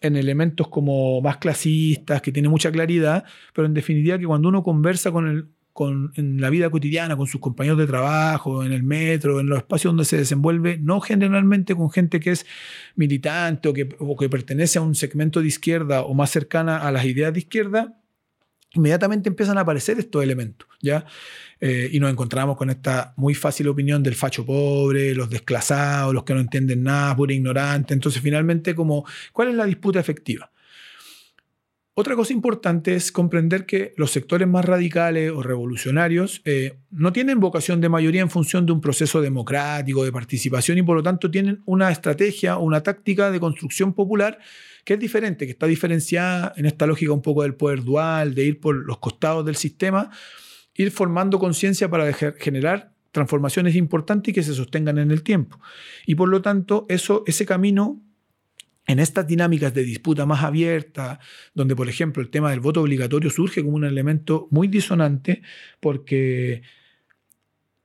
en 0.00 0.16
elementos 0.16 0.68
como 0.68 1.20
más 1.20 1.36
clasistas, 1.36 2.22
que 2.22 2.32
tiene 2.32 2.48
mucha 2.48 2.72
claridad, 2.72 3.24
pero 3.52 3.66
en 3.66 3.74
definitiva 3.74 4.18
que 4.18 4.24
cuando 4.24 4.48
uno 4.48 4.62
conversa 4.62 5.12
con 5.12 5.28
el, 5.28 5.48
con, 5.78 6.10
en 6.16 6.40
la 6.40 6.50
vida 6.50 6.70
cotidiana, 6.70 7.16
con 7.16 7.28
sus 7.28 7.40
compañeros 7.40 7.78
de 7.78 7.86
trabajo, 7.86 8.64
en 8.64 8.72
el 8.72 8.82
metro, 8.82 9.38
en 9.38 9.46
los 9.46 9.58
espacios 9.58 9.92
donde 9.92 10.04
se 10.04 10.16
desenvuelve, 10.16 10.76
no 10.78 11.00
generalmente 11.00 11.76
con 11.76 11.88
gente 11.88 12.18
que 12.18 12.32
es 12.32 12.46
militante 12.96 13.68
o 13.68 13.72
que, 13.72 13.88
o 14.00 14.16
que 14.16 14.28
pertenece 14.28 14.80
a 14.80 14.82
un 14.82 14.96
segmento 14.96 15.40
de 15.40 15.46
izquierda 15.46 16.02
o 16.02 16.14
más 16.14 16.30
cercana 16.30 16.78
a 16.78 16.90
las 16.90 17.04
ideas 17.04 17.32
de 17.32 17.38
izquierda, 17.38 17.96
inmediatamente 18.74 19.28
empiezan 19.28 19.56
a 19.56 19.60
aparecer 19.60 20.00
estos 20.00 20.20
elementos, 20.20 20.66
¿ya? 20.82 21.06
Eh, 21.60 21.88
y 21.92 22.00
nos 22.00 22.10
encontramos 22.10 22.56
con 22.56 22.70
esta 22.70 23.14
muy 23.16 23.34
fácil 23.34 23.68
opinión 23.68 24.02
del 24.02 24.16
facho 24.16 24.44
pobre, 24.44 25.14
los 25.14 25.30
desclasados, 25.30 26.12
los 26.12 26.24
que 26.24 26.34
no 26.34 26.40
entienden 26.40 26.82
nada, 26.82 27.14
pura 27.14 27.32
ignorante. 27.32 27.94
Entonces, 27.94 28.20
finalmente, 28.20 28.74
como, 28.74 29.04
¿cuál 29.32 29.50
es 29.50 29.54
la 29.54 29.64
disputa 29.64 30.00
efectiva? 30.00 30.50
Otra 32.00 32.14
cosa 32.14 32.32
importante 32.32 32.94
es 32.94 33.10
comprender 33.10 33.66
que 33.66 33.92
los 33.96 34.12
sectores 34.12 34.46
más 34.46 34.64
radicales 34.64 35.32
o 35.32 35.42
revolucionarios 35.42 36.42
eh, 36.44 36.78
no 36.92 37.12
tienen 37.12 37.40
vocación 37.40 37.80
de 37.80 37.88
mayoría 37.88 38.20
en 38.20 38.30
función 38.30 38.66
de 38.66 38.70
un 38.70 38.80
proceso 38.80 39.20
democrático, 39.20 40.04
de 40.04 40.12
participación, 40.12 40.78
y 40.78 40.82
por 40.82 40.96
lo 40.96 41.02
tanto 41.02 41.28
tienen 41.28 41.60
una 41.64 41.90
estrategia 41.90 42.56
una 42.58 42.84
táctica 42.84 43.32
de 43.32 43.40
construcción 43.40 43.94
popular 43.94 44.38
que 44.84 44.94
es 44.94 45.00
diferente, 45.00 45.44
que 45.44 45.50
está 45.50 45.66
diferenciada 45.66 46.52
en 46.56 46.66
esta 46.66 46.86
lógica 46.86 47.10
un 47.10 47.20
poco 47.20 47.42
del 47.42 47.56
poder 47.56 47.82
dual, 47.82 48.32
de 48.32 48.44
ir 48.44 48.60
por 48.60 48.76
los 48.76 48.98
costados 48.98 49.44
del 49.44 49.56
sistema, 49.56 50.08
ir 50.76 50.92
formando 50.92 51.40
conciencia 51.40 51.90
para 51.90 52.12
generar 52.12 52.92
transformaciones 53.10 53.74
importantes 53.74 54.30
y 54.30 54.34
que 54.34 54.44
se 54.44 54.54
sostengan 54.54 54.98
en 54.98 55.10
el 55.10 55.24
tiempo. 55.24 55.58
Y 56.06 56.14
por 56.14 56.28
lo 56.28 56.42
tanto, 56.42 56.86
ese 56.88 57.44
camino 57.44 58.00
en 58.88 58.98
estas 58.98 59.26
dinámicas 59.26 59.72
de 59.74 59.84
disputa 59.84 60.26
más 60.26 60.42
abierta, 60.42 61.20
donde 61.54 61.76
por 61.76 61.88
ejemplo 61.88 62.22
el 62.22 62.30
tema 62.30 62.50
del 62.50 62.60
voto 62.60 62.80
obligatorio 62.80 63.30
surge 63.30 63.62
como 63.62 63.76
un 63.76 63.84
elemento 63.84 64.48
muy 64.50 64.66
disonante, 64.66 65.42
porque 65.78 66.62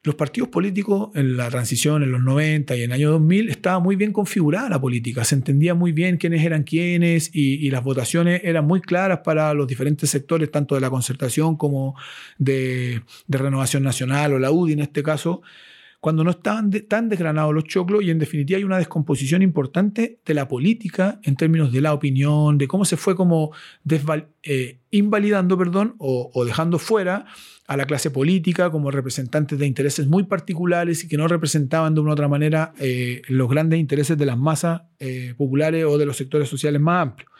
los 0.01 0.15
partidos 0.15 0.50
políticos 0.50 1.12
en 1.13 1.36
la 1.36 1.50
transición 1.50 2.03
en 2.03 2.12
los 2.12 2.22
90 2.22 2.75
y 2.75 2.83
en 2.83 2.91
el 2.91 2.93
año 2.93 3.12
2000 3.12 3.50
estaba 3.50 3.79
muy 3.79 3.98
bien 3.98 4.13
configurada 4.13 4.69
la 4.69 4.81
política, 4.81 5.25
se 5.25 5.36
entendía 5.36 5.75
muy 5.75 5.91
bien 5.91 6.17
quiénes 6.17 6.43
eran 6.43 6.63
quiénes 6.63 7.29
y, 7.33 7.69
las 7.69 7.83
votaciones 7.83 8.41
eran 8.43 8.65
muy 8.65 8.79
claras 8.79 9.19
para 9.25 9.53
los 9.53 9.67
diferentes 9.67 10.10
sectores, 10.10 10.51
tanto 10.51 10.75
de 10.75 10.81
la 10.81 10.89
concertación 10.89 11.57
como 11.57 11.95
de, 12.38 13.01
de 13.27 13.38
Renovación 13.38 13.83
Nacional 13.83 14.33
o 14.33 14.39
la 14.39 14.51
UDI 14.51 14.74
en 14.74 14.79
este 14.79 15.03
caso 15.03 15.41
cuando 16.03 16.25
no 16.25 16.31
estaban 16.31 16.69
tan 16.89 17.07
desgranados 17.07 17.53
los 17.53 17.63
choclos 17.63 18.03
y 18.03 18.12
en 18.12 18.19
definitiva 18.19 18.57
hay 18.57 18.65
una 18.65 18.77
descomposición 18.77 19.41
importante 19.41 20.19
de 20.25 20.33
la 20.33 20.50
política 20.50 21.22
en 21.24 21.38
términos 21.38 21.72
de 21.72 21.79
la 21.79 21.93
opinión, 21.93 22.57
de 22.57 22.67
cómo 22.67 22.83
se 22.83 22.98
fue 22.98 23.15
como 23.15 23.53
eh, 24.43 24.79
invalidando 24.91 25.57
perdón, 25.57 25.95
o, 26.00 26.43
dejando 26.43 26.77
fuera 26.77 27.25
a 27.67 27.77
la 27.77 27.86
clase 27.86 28.12
política 28.12 28.69
como 28.69 28.91
representantes 28.91 29.57
de 29.57 29.65
intereses 29.65 30.05
muy 30.05 30.24
particulares 30.24 31.05
y 31.05 31.07
que 31.07 31.15
no 31.15 31.29
representaban 31.29 31.95
de 31.95 32.01
una 32.01 32.10
u 32.10 32.13
otra 32.15 32.27
manera 32.27 32.74
eh, 32.79 33.22
los 33.29 33.50
grandes 33.50 33.79
intereses 33.79 34.17
de 34.17 34.25
las 34.25 34.38
masas 34.38 34.81
eh, 35.00 35.36
populares 35.38 35.86
o 35.86 35.98
de 35.98 36.05
los 36.05 36.17
sectores 36.17 36.50
sociales 36.50 36.81
más 36.81 37.01
amplios. 37.01 37.31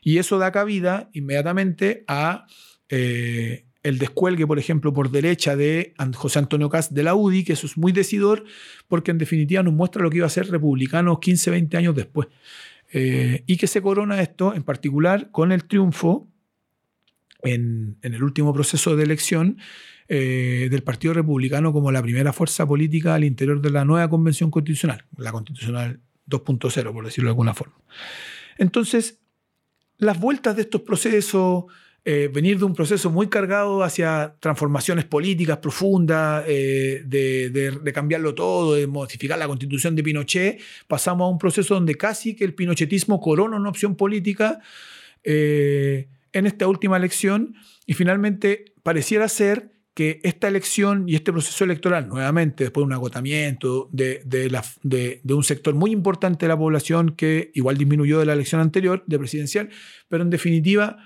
Y 0.00 0.18
eso 0.18 0.38
da 0.38 0.52
cabida 0.52 1.10
inmediatamente 1.12 2.04
a 2.06 2.46
el 3.86 3.98
descuelgue, 3.98 4.46
por 4.46 4.58
ejemplo, 4.58 4.92
por 4.92 5.12
derecha 5.12 5.54
de 5.54 5.94
José 6.14 6.40
Antonio 6.40 6.68
Cast 6.68 6.90
de 6.90 7.04
la 7.04 7.14
UDI, 7.14 7.44
que 7.44 7.52
eso 7.52 7.66
es 7.66 7.76
muy 7.76 7.92
decidor, 7.92 8.44
porque 8.88 9.12
en 9.12 9.18
definitiva 9.18 9.62
nos 9.62 9.74
muestra 9.74 10.02
lo 10.02 10.10
que 10.10 10.16
iba 10.16 10.26
a 10.26 10.30
ser 10.30 10.50
republicano 10.50 11.20
15, 11.20 11.50
20 11.52 11.76
años 11.76 11.94
después. 11.94 12.26
Eh, 12.92 13.44
y 13.46 13.56
que 13.56 13.68
se 13.68 13.80
corona 13.80 14.20
esto, 14.20 14.54
en 14.54 14.64
particular, 14.64 15.30
con 15.30 15.52
el 15.52 15.64
triunfo 15.64 16.28
en, 17.42 17.96
el 18.02 18.22
último 18.24 18.52
proceso 18.52 18.96
de 18.96 19.04
elección 19.04 19.58
eh, 20.08 20.66
del 20.68 20.82
Partido 20.82 21.14
Republicano 21.14 21.72
como 21.72 21.92
la 21.92 22.02
primera 22.02 22.32
fuerza 22.32 22.66
política 22.66 23.14
al 23.14 23.22
interior 23.22 23.60
de 23.60 23.70
la 23.70 23.84
nueva 23.84 24.10
Convención 24.10 24.50
Constitucional, 24.50 25.04
la 25.16 25.30
Constitucional 25.30 26.00
2.0, 26.28 26.92
por 26.92 27.04
decirlo 27.04 27.28
de 27.28 27.32
alguna 27.32 27.54
forma. 27.54 27.76
Entonces, 28.58 29.20
las 29.98 30.18
vueltas 30.18 30.56
de 30.56 30.62
estos 30.62 30.80
procesos, 30.80 31.66
eh, 32.08 32.30
venir 32.32 32.56
de 32.56 32.64
un 32.64 32.72
proceso 32.72 33.10
muy 33.10 33.26
cargado 33.26 33.82
hacia 33.82 34.36
transformaciones 34.38 35.04
políticas 35.06 35.58
profundas, 35.58 36.44
eh, 36.46 37.02
de, 37.04 37.92
cambiarlo 37.92 38.32
todo, 38.32 38.76
de 38.76 38.86
modificar 38.86 39.36
la 39.36 39.48
constitución 39.48 39.96
de 39.96 40.04
Pinochet, 40.04 40.60
pasamos 40.86 41.26
a 41.26 41.28
un 41.28 41.38
proceso 41.38 41.74
donde 41.74 41.96
casi 41.96 42.36
que 42.36 42.44
el 42.44 42.54
pinochetismo 42.54 43.20
corona 43.20 43.56
una 43.56 43.70
opción 43.70 43.96
política 43.96 44.60
eh, 45.24 46.06
en 46.32 46.46
esta 46.46 46.68
última 46.68 46.96
elección. 46.96 47.56
Y 47.86 47.94
finalmente 47.94 48.66
pareciera 48.84 49.28
ser 49.28 49.72
que 49.92 50.20
esta 50.22 50.46
elección 50.46 51.08
y 51.08 51.16
este 51.16 51.32
proceso 51.32 51.64
electoral, 51.64 52.06
nuevamente, 52.06 52.62
después 52.62 52.82
de 52.82 52.86
un 52.86 52.92
agotamiento 52.92 53.88
de, 53.90 54.22
de, 54.24 55.34
un 55.34 55.42
sector 55.42 55.74
muy 55.74 55.90
importante 55.90 56.46
de 56.46 56.50
la 56.50 56.56
población 56.56 57.16
que 57.16 57.50
igual 57.54 57.76
disminuyó 57.76 58.20
de 58.20 58.26
la 58.26 58.34
elección 58.34 58.60
anterior, 58.60 59.02
de 59.08 59.18
presidencial, 59.18 59.70
pero 60.08 60.22
en 60.22 60.30
definitiva 60.30 60.98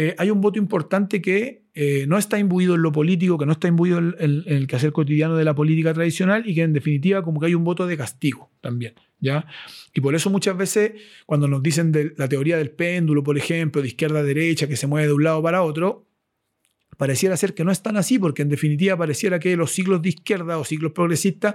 eh, 0.00 0.14
hay 0.16 0.30
un 0.30 0.40
voto 0.40 0.60
importante 0.60 1.20
que 1.20 1.64
eh, 1.74 2.06
no 2.06 2.18
está 2.18 2.38
imbuido 2.38 2.76
en 2.76 2.82
lo 2.82 2.92
político, 2.92 3.36
que 3.36 3.46
no 3.46 3.50
está 3.50 3.66
imbuido 3.66 3.98
en, 3.98 4.44
el 4.46 4.68
quehacer 4.68 4.92
cotidiano 4.92 5.34
de 5.34 5.44
la 5.44 5.56
política 5.56 5.92
tradicional 5.92 6.48
y 6.48 6.54
que 6.54 6.62
en 6.62 6.72
definitiva 6.72 7.24
como 7.24 7.40
que 7.40 7.46
hay 7.46 7.56
un 7.56 7.64
voto 7.64 7.84
de 7.84 7.96
castigo 7.96 8.48
también. 8.60 8.94
¿ya? 9.18 9.44
Y 9.92 10.00
por 10.00 10.14
eso 10.14 10.30
muchas 10.30 10.56
veces 10.56 10.92
cuando 11.26 11.48
nos 11.48 11.64
dicen 11.64 11.90
de 11.90 12.12
la 12.16 12.28
teoría 12.28 12.56
del 12.56 12.70
péndulo, 12.70 13.24
por 13.24 13.36
ejemplo, 13.36 13.82
de 13.82 13.88
izquierda 13.88 14.20
a 14.20 14.22
derecha, 14.22 14.68
que 14.68 14.76
se 14.76 14.86
mueve 14.86 15.08
de 15.08 15.14
un 15.14 15.24
lado 15.24 15.42
para 15.42 15.64
otro, 15.64 16.06
Pareciera 16.98 17.36
ser 17.36 17.54
que 17.54 17.64
no 17.64 17.70
es 17.70 17.80
tan 17.80 17.96
así, 17.96 18.18
porque 18.18 18.42
en 18.42 18.48
definitiva 18.48 18.96
pareciera 18.96 19.38
que 19.38 19.56
los 19.56 19.70
siglos 19.70 20.02
de 20.02 20.08
izquierda 20.08 20.58
o 20.58 20.64
siglos 20.64 20.90
progresistas, 20.90 21.54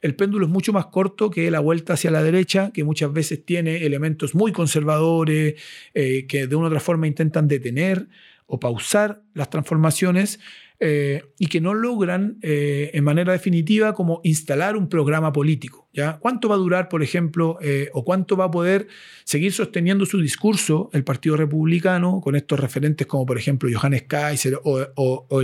el 0.00 0.16
péndulo 0.16 0.46
es 0.46 0.50
mucho 0.50 0.72
más 0.72 0.86
corto 0.86 1.30
que 1.30 1.48
la 1.48 1.60
vuelta 1.60 1.92
hacia 1.92 2.10
la 2.10 2.24
derecha, 2.24 2.72
que 2.74 2.82
muchas 2.82 3.12
veces 3.12 3.44
tiene 3.44 3.86
elementos 3.86 4.34
muy 4.34 4.50
conservadores, 4.50 5.54
eh, 5.94 6.26
que 6.26 6.48
de 6.48 6.56
una 6.56 6.64
u 6.64 6.66
otra 6.66 6.80
forma 6.80 7.06
intentan 7.06 7.46
detener 7.46 8.08
o 8.46 8.58
pausar 8.58 9.22
las 9.32 9.48
transformaciones. 9.48 10.40
Eh, 10.82 11.24
y 11.38 11.48
que 11.48 11.60
no 11.60 11.74
logran 11.74 12.38
eh, 12.40 12.90
en 12.94 13.04
manera 13.04 13.34
definitiva 13.34 13.92
como 13.92 14.22
instalar 14.24 14.78
un 14.78 14.88
programa 14.88 15.30
político. 15.30 15.90
¿ya? 15.92 16.16
¿Cuánto 16.18 16.48
va 16.48 16.54
a 16.54 16.58
durar, 16.58 16.88
por 16.88 17.02
ejemplo, 17.02 17.58
eh, 17.60 17.90
o 17.92 18.02
cuánto 18.02 18.34
va 18.34 18.46
a 18.46 18.50
poder 18.50 18.88
seguir 19.24 19.52
sosteniendo 19.52 20.06
su 20.06 20.22
discurso 20.22 20.88
el 20.94 21.04
Partido 21.04 21.36
Republicano 21.36 22.22
con 22.22 22.34
estos 22.34 22.58
referentes 22.58 23.06
como, 23.06 23.26
por 23.26 23.36
ejemplo, 23.36 23.68
Johannes 23.70 24.04
Kaiser 24.04 24.58
o, 24.64 25.42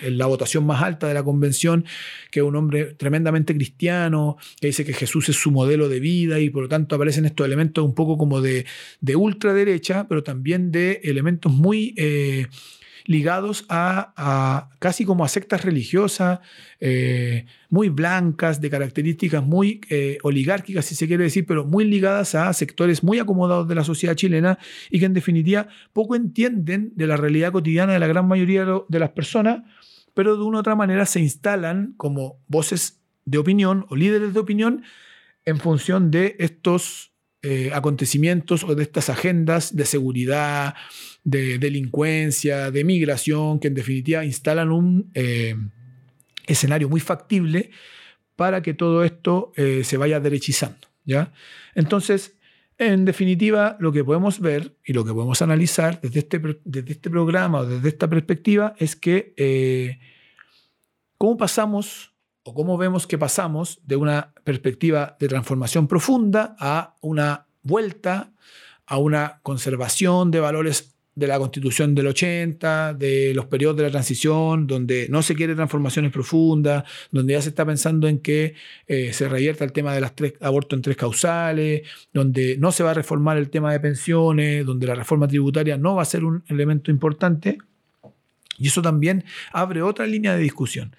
la 0.00 0.26
votación 0.26 0.66
más 0.66 0.82
alta 0.82 1.06
de 1.06 1.14
la 1.14 1.22
convención, 1.22 1.84
que 2.32 2.40
es 2.40 2.44
un 2.44 2.56
hombre 2.56 2.86
tremendamente 2.94 3.54
cristiano, 3.54 4.36
que 4.60 4.66
dice 4.66 4.84
que 4.84 4.94
Jesús 4.94 5.28
es 5.28 5.36
su 5.36 5.52
modelo 5.52 5.88
de 5.88 6.00
vida 6.00 6.40
y 6.40 6.50
por 6.50 6.64
lo 6.64 6.68
tanto 6.68 6.96
aparecen 6.96 7.24
estos 7.24 7.46
elementos 7.46 7.84
un 7.84 7.94
poco 7.94 8.18
como 8.18 8.40
de, 8.40 8.66
de 9.00 9.14
ultraderecha, 9.14 10.08
pero 10.08 10.24
también 10.24 10.72
de 10.72 11.02
elementos 11.04 11.52
muy 11.52 11.94
ligados 13.06 13.64
a, 13.68 14.68
casi 14.78 15.04
como 15.04 15.24
a 15.24 15.28
sectas 15.28 15.64
religiosas, 15.64 16.40
eh, 16.80 17.46
muy 17.70 17.88
blancas, 17.88 18.60
de 18.60 18.70
características 18.70 19.42
muy 19.42 19.80
eh, 19.88 20.18
oligárquicas, 20.22 20.84
si 20.84 20.94
se 20.94 21.06
quiere 21.06 21.24
decir, 21.24 21.46
pero 21.46 21.64
muy 21.64 21.84
ligadas 21.84 22.34
a 22.34 22.52
sectores 22.52 23.02
muy 23.02 23.18
acomodados 23.18 23.68
de 23.68 23.74
la 23.74 23.84
sociedad 23.84 24.14
chilena 24.14 24.58
y 24.90 24.98
que 24.98 25.06
en 25.06 25.14
definitiva 25.14 25.68
poco 25.92 26.16
entienden 26.16 26.92
de 26.94 27.06
la 27.06 27.16
realidad 27.16 27.52
cotidiana 27.52 27.92
de 27.92 27.98
la 27.98 28.06
gran 28.06 28.28
mayoría 28.28 28.66
de 28.88 28.98
las 28.98 29.10
personas, 29.10 29.62
pero 30.14 30.36
de 30.36 30.42
una 30.42 30.58
u 30.58 30.60
otra 30.60 30.74
manera 30.74 31.06
se 31.06 31.20
instalan 31.20 31.94
como 31.96 32.40
voces 32.48 33.00
de 33.24 33.38
opinión 33.38 33.86
o 33.88 33.96
líderes 33.96 34.34
de 34.34 34.40
opinión 34.40 34.82
en 35.44 35.58
función 35.58 36.10
de 36.10 36.36
estos 36.38 37.12
eh, 37.42 37.70
acontecimientos 37.72 38.64
o 38.64 38.74
de 38.74 38.82
estas 38.82 39.08
agendas 39.08 39.76
de 39.76 39.84
seguridad, 39.84 40.74
de 41.26 41.58
delincuencia, 41.58 42.70
de 42.70 42.84
migración, 42.84 43.58
que 43.58 43.66
en 43.66 43.74
definitiva 43.74 44.24
instalan 44.24 44.70
un 44.70 45.10
eh, 45.12 45.56
escenario 46.46 46.88
muy 46.88 47.00
factible 47.00 47.70
para 48.36 48.62
que 48.62 48.74
todo 48.74 49.02
esto 49.02 49.52
eh, 49.56 49.82
se 49.82 49.96
vaya 49.96 50.20
derechizando. 50.20 50.86
¿ya? 51.04 51.32
Entonces, 51.74 52.36
en 52.78 53.04
definitiva, 53.04 53.76
lo 53.80 53.90
que 53.90 54.04
podemos 54.04 54.38
ver 54.38 54.76
y 54.84 54.92
lo 54.92 55.04
que 55.04 55.12
podemos 55.12 55.42
analizar 55.42 56.00
desde 56.00 56.20
este, 56.20 56.40
desde 56.64 56.92
este 56.92 57.10
programa 57.10 57.58
o 57.58 57.66
desde 57.66 57.88
esta 57.88 58.08
perspectiva 58.08 58.76
es 58.78 58.94
que 58.94 59.98
cómo 61.18 61.36
pasamos 61.36 62.12
o 62.44 62.54
cómo 62.54 62.78
vemos 62.78 63.08
que 63.08 63.18
pasamos 63.18 63.80
de 63.84 63.96
una 63.96 64.32
perspectiva 64.44 65.16
de 65.18 65.26
transformación 65.26 65.88
profunda 65.88 66.54
a 66.60 66.94
una 67.00 67.46
vuelta, 67.64 68.32
a 68.86 68.98
una 68.98 69.40
conservación 69.42 70.30
de 70.30 70.38
valores 70.38 70.95
de 71.16 71.26
la 71.26 71.38
constitución 71.38 71.96
del 71.96 72.06
80, 72.06 72.94
de 72.94 73.32
los 73.34 73.46
periodos 73.46 73.78
de 73.78 73.82
la 73.82 73.90
transición, 73.90 74.68
donde 74.68 75.08
no 75.10 75.22
se 75.22 75.34
quiere 75.34 75.56
transformaciones 75.56 76.12
profundas, 76.12 76.84
donde 77.10 77.32
ya 77.32 77.42
se 77.42 77.48
está 77.48 77.66
pensando 77.66 78.06
en 78.06 78.20
que 78.20 78.54
eh, 78.86 79.12
se 79.12 79.28
revierta 79.28 79.64
el 79.64 79.72
tema 79.72 79.92
de 79.92 80.00
las 80.00 80.14
tres 80.14 80.34
abortos 80.40 80.76
en 80.76 80.82
tres 80.82 80.96
causales, 80.96 81.82
donde 82.12 82.56
no 82.58 82.70
se 82.70 82.84
va 82.84 82.92
a 82.92 82.94
reformar 82.94 83.36
el 83.36 83.50
tema 83.50 83.72
de 83.72 83.80
pensiones, 83.80 84.64
donde 84.64 84.86
la 84.86 84.94
reforma 84.94 85.26
tributaria 85.26 85.76
no 85.76 85.96
va 85.96 86.02
a 86.02 86.04
ser 86.04 86.24
un 86.24 86.44
elemento 86.46 86.92
importante. 86.92 87.58
Y 88.58 88.68
eso 88.68 88.80
también 88.80 89.24
abre 89.52 89.82
otra 89.82 90.06
línea 90.06 90.34
de 90.34 90.42
discusión 90.42 90.94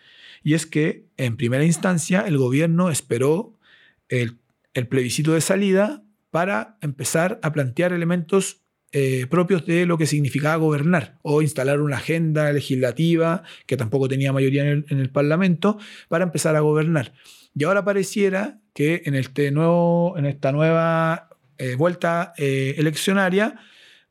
y 0.47 0.53
es 0.53 0.65
que 0.65 1.03
en 1.17 1.35
primera 1.35 1.65
instancia 1.65 2.21
el 2.21 2.37
gobierno 2.37 2.89
esperó 2.89 3.59
el, 4.07 4.39
plebiscito 4.87 5.33
de 5.33 5.41
salida 5.41 6.03
para 6.29 6.77
empezar 6.81 7.39
a 7.43 7.51
plantear 7.51 7.91
elementos 7.91 8.61
eh, 8.93 9.27
propios 9.29 9.65
de 9.65 9.85
lo 9.85 9.97
que 9.97 10.05
significaba 10.05 10.55
gobernar 10.55 11.17
o 11.21 11.41
instalar 11.41 11.81
una 11.81 11.97
agenda 11.97 12.51
legislativa 12.53 13.43
que 13.65 13.75
tampoco 13.75 14.07
tenía 14.07 14.31
mayoría 14.31 14.63
en 14.63 14.85
el, 14.87 15.09
Parlamento 15.09 15.77
para 16.07 16.23
empezar 16.23 16.55
a 16.55 16.61
gobernar. 16.61 17.13
Y 17.53 17.65
ahora 17.65 17.83
pareciera 17.83 18.61
que 18.73 19.01
en, 19.05 19.15
este 19.15 19.51
nuevo, 19.51 20.17
en 20.17 20.25
esta 20.25 20.53
nueva 20.53 21.29
eh, 21.57 21.75
vuelta 21.75 22.33
eh, 22.37 22.75
eleccionaria, 22.77 23.59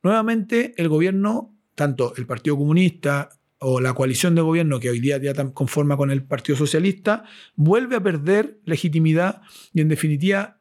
nuevamente 0.03 0.73
el 0.77 0.89
gobierno, 0.89 1.55
tanto 1.73 2.13
el 2.15 2.27
Partido 2.27 2.57
Comunista 2.57 3.29
o 3.59 3.81
la 3.81 3.93
coalición 3.93 4.35
de 4.35 4.41
gobierno 4.41 4.79
que 4.79 4.91
hoy 4.91 4.99
día 4.99 5.17
ya 5.17 5.33
conforma 5.53 5.97
con 5.97 6.11
el 6.11 6.23
Partido 6.23 6.55
Socialista, 6.55 7.23
vuelve 7.55 7.95
a 7.95 8.03
perder 8.03 8.59
legitimidad 8.65 9.41
y 9.73 9.81
en 9.81 9.89
definitiva, 9.89 10.56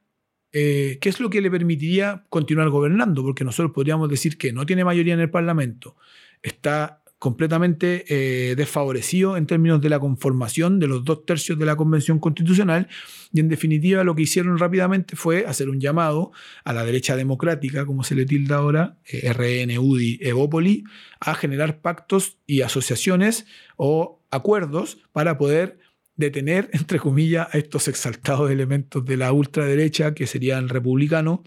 eh, 0.58 0.96
¿qué 1.02 1.10
es 1.10 1.20
lo 1.20 1.28
que 1.28 1.42
le 1.42 1.50
permitiría 1.50 2.24
continuar 2.30 2.70
gobernando? 2.70 3.22
Porque 3.22 3.44
nosotros 3.44 3.72
podríamos 3.74 4.08
decir 4.08 4.38
que 4.38 4.54
no 4.54 4.64
tiene 4.64 4.86
mayoría 4.86 5.12
en 5.12 5.20
el 5.20 5.28
Parlamento, 5.28 5.96
está 6.42 7.02
completamente 7.18 8.06
eh, 8.08 8.54
desfavorecido 8.56 9.36
en 9.36 9.46
términos 9.46 9.82
de 9.82 9.90
la 9.90 10.00
conformación 10.00 10.78
de 10.78 10.86
los 10.86 11.04
dos 11.04 11.26
tercios 11.26 11.58
de 11.58 11.66
la 11.66 11.76
Convención 11.76 12.18
Constitucional 12.18 12.88
y 13.34 13.40
en 13.40 13.50
definitiva 13.50 14.02
lo 14.02 14.14
que 14.14 14.22
hicieron 14.22 14.56
rápidamente 14.56 15.14
fue 15.14 15.44
hacer 15.44 15.68
un 15.68 15.78
llamado 15.78 16.32
a 16.64 16.72
la 16.72 16.86
derecha 16.86 17.16
democrática, 17.16 17.84
como 17.84 18.02
se 18.02 18.14
le 18.14 18.24
tilda 18.24 18.56
ahora, 18.56 18.96
eh, 19.12 19.30
RN, 19.30 19.78
UDI, 19.78 20.84
a 21.20 21.34
generar 21.34 21.82
pactos 21.82 22.38
y 22.46 22.62
asociaciones 22.62 23.46
o 23.76 24.22
acuerdos 24.30 25.02
para 25.12 25.36
poder 25.36 25.80
detener, 26.16 26.70
entre 26.72 26.98
comillas, 26.98 27.48
a 27.52 27.58
estos 27.58 27.88
exaltados 27.88 28.50
elementos 28.50 29.04
de 29.04 29.16
la 29.16 29.32
ultraderecha 29.32 30.14
que 30.14 30.26
serían 30.26 30.68
republicanos 30.68 31.40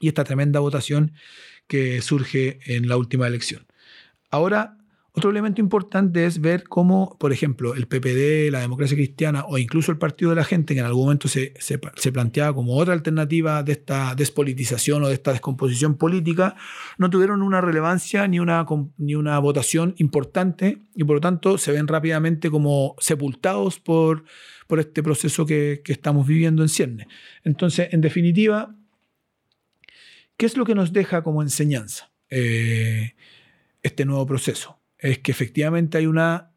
y 0.00 0.08
esta 0.08 0.24
tremenda 0.24 0.60
votación 0.60 1.12
que 1.66 2.02
surge 2.02 2.58
en 2.66 2.88
la 2.88 2.96
última 2.96 3.26
elección. 3.26 3.66
Ahora, 4.30 4.76
otro 5.16 5.30
elemento 5.30 5.60
importante 5.60 6.26
es 6.26 6.40
ver 6.40 6.64
cómo, 6.64 7.16
por 7.20 7.32
ejemplo, 7.32 7.76
el 7.76 7.86
PPD, 7.86 8.50
la 8.50 8.58
democracia 8.58 8.96
cristiana 8.96 9.44
o 9.46 9.58
incluso 9.58 9.92
el 9.92 9.98
Partido 9.98 10.30
de 10.30 10.36
la 10.36 10.44
Gente, 10.44 10.74
que 10.74 10.80
en 10.80 10.86
algún 10.86 11.04
momento 11.04 11.28
se, 11.28 11.54
se, 11.60 11.78
planteaba 12.12 12.52
como 12.52 12.76
otra 12.76 12.94
alternativa 12.94 13.62
de 13.62 13.72
esta 13.72 14.16
despolitización 14.16 15.04
o 15.04 15.08
de 15.08 15.14
esta 15.14 15.30
descomposición 15.30 15.94
política, 15.94 16.56
no 16.98 17.10
tuvieron 17.10 17.42
una 17.42 17.60
relevancia 17.60 18.26
ni 18.26 18.40
una, 18.40 18.66
ni 18.98 19.14
una 19.14 19.38
votación 19.38 19.94
importante 19.98 20.78
y 20.96 21.04
por 21.04 21.16
lo 21.16 21.20
tanto 21.20 21.58
se 21.58 21.70
ven 21.70 21.86
rápidamente 21.86 22.50
como 22.50 22.96
sepultados 22.98 23.78
por, 23.78 24.24
por 24.66 24.80
este 24.80 25.00
proceso 25.04 25.46
que, 25.46 25.80
que 25.84 25.92
estamos 25.92 26.26
viviendo 26.26 26.62
en 26.62 26.68
cierne. 26.68 27.06
Entonces, 27.44 27.86
en 27.92 28.00
definitiva, 28.00 28.74
¿qué 30.36 30.46
es 30.46 30.56
lo 30.56 30.64
que 30.64 30.74
nos 30.74 30.92
deja 30.92 31.22
como 31.22 31.40
enseñanza 31.40 32.10
eh, 32.30 33.14
este 33.80 34.04
nuevo 34.04 34.26
proceso? 34.26 34.80
Es 35.04 35.18
que 35.18 35.32
efectivamente 35.32 35.98
hay, 35.98 36.06
una, 36.06 36.50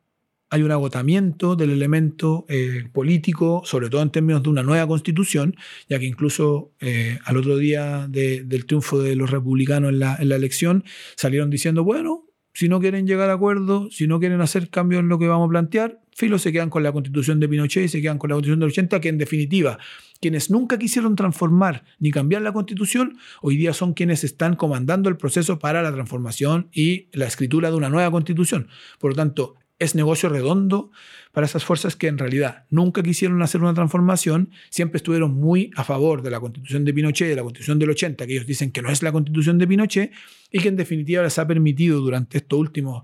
hay 0.49 0.63
un 0.63 0.71
agotamiento 0.71 1.57
del 1.57 1.69
elemento 1.69 2.45
eh, 2.47 2.87
político, 2.93 3.61
sobre 3.65 3.89
todo 3.89 4.01
en 4.01 4.09
términos 4.09 4.41
de 4.41 4.49
una 4.49 4.63
nueva 4.63 4.87
constitución, 4.87 5.55
ya 5.89 5.99
que 5.99 6.05
incluso 6.05 6.71
eh, 6.79 7.19
al 7.25 7.35
otro 7.35 7.57
día 7.57 8.07
del 8.07 8.65
triunfo 8.65 9.01
de 9.01 9.17
los 9.17 9.31
republicanos 9.31 9.89
en 9.89 9.99
la, 9.99 10.15
en 10.17 10.29
la 10.29 10.37
elección 10.37 10.85
salieron 11.17 11.49
diciendo, 11.49 11.83
bueno, 11.83 12.25
si 12.53 12.69
no 12.69 12.79
quieren 12.79 13.05
llegar 13.05 13.29
a 13.29 13.33
acuerdo, 13.33 13.89
si 13.91 14.07
no 14.07 14.19
quieren 14.19 14.39
hacer 14.39 14.69
cambios 14.69 15.01
en 15.01 15.09
lo 15.09 15.19
que 15.19 15.27
vamos 15.27 15.47
a 15.47 15.49
plantear, 15.49 15.99
filo 16.17 16.39
se 16.39 16.51
quedan 16.51 16.71
con 16.71 16.81
la 16.81 16.91
constitución 16.91 17.39
de 17.39 17.47
Pinochet 17.47 17.85
y 17.85 17.87
se 17.87 18.01
quedan 18.01 18.17
con 18.17 18.31
la 18.31 18.35
constitución 18.35 18.59
del 18.59 18.69
80, 18.69 18.99
que 18.99 19.09
en 19.09 19.19
definitiva, 19.19 19.77
quienes 20.19 20.49
nunca 20.49 20.79
quisieron 20.79 21.15
transformar 21.15 21.83
ni 21.99 22.09
cambiar 22.09 22.41
la 22.41 22.51
constitución, 22.53 23.19
hoy 23.43 23.55
día 23.55 23.71
son 23.71 23.93
quienes 23.93 24.23
están 24.23 24.55
comandando 24.55 25.09
el 25.09 25.17
proceso 25.17 25.59
para 25.59 25.83
la 25.83 25.93
transformación 25.93 26.69
y 26.73 27.07
la 27.13 27.27
escritura 27.27 27.69
de 27.69 27.77
una 27.77 27.89
nueva 27.89 28.09
constitución. 28.09 28.67
Por 28.97 29.11
lo 29.11 29.15
tanto, 29.15 29.57
es 29.77 29.93
negocio 29.93 30.27
redondo 30.27 30.89
para 31.33 31.45
esas 31.45 31.63
fuerzas 31.63 31.95
que 31.95 32.07
en 32.07 32.17
realidad 32.17 32.65
nunca 32.71 33.03
quisieron 33.03 33.39
hacer 33.43 33.61
una 33.61 33.75
transformación, 33.75 34.49
siempre 34.71 34.97
estuvieron 34.97 35.35
muy 35.35 35.69
a 35.75 35.83
favor 35.83 36.23
de 36.23 36.31
la 36.31 36.39
constitución 36.39 36.83
de 36.83 36.95
Pinochet, 36.95 37.29
de 37.29 37.35
la 37.35 37.43
constitución 37.43 37.77
del 37.77 37.91
80, 37.91 38.25
que 38.25 38.33
ellos 38.33 38.47
dicen 38.47 38.71
que 38.71 38.81
no 38.81 38.89
es 38.89 39.03
la 39.03 39.11
constitución 39.11 39.59
de 39.59 39.67
Pinochet, 39.67 40.11
y 40.51 40.59
que 40.61 40.69
en 40.69 40.77
definitiva 40.77 41.21
les 41.21 41.37
ha 41.37 41.45
permitido 41.45 41.99
durante 41.99 42.39
estos 42.39 42.57
últimos 42.57 43.03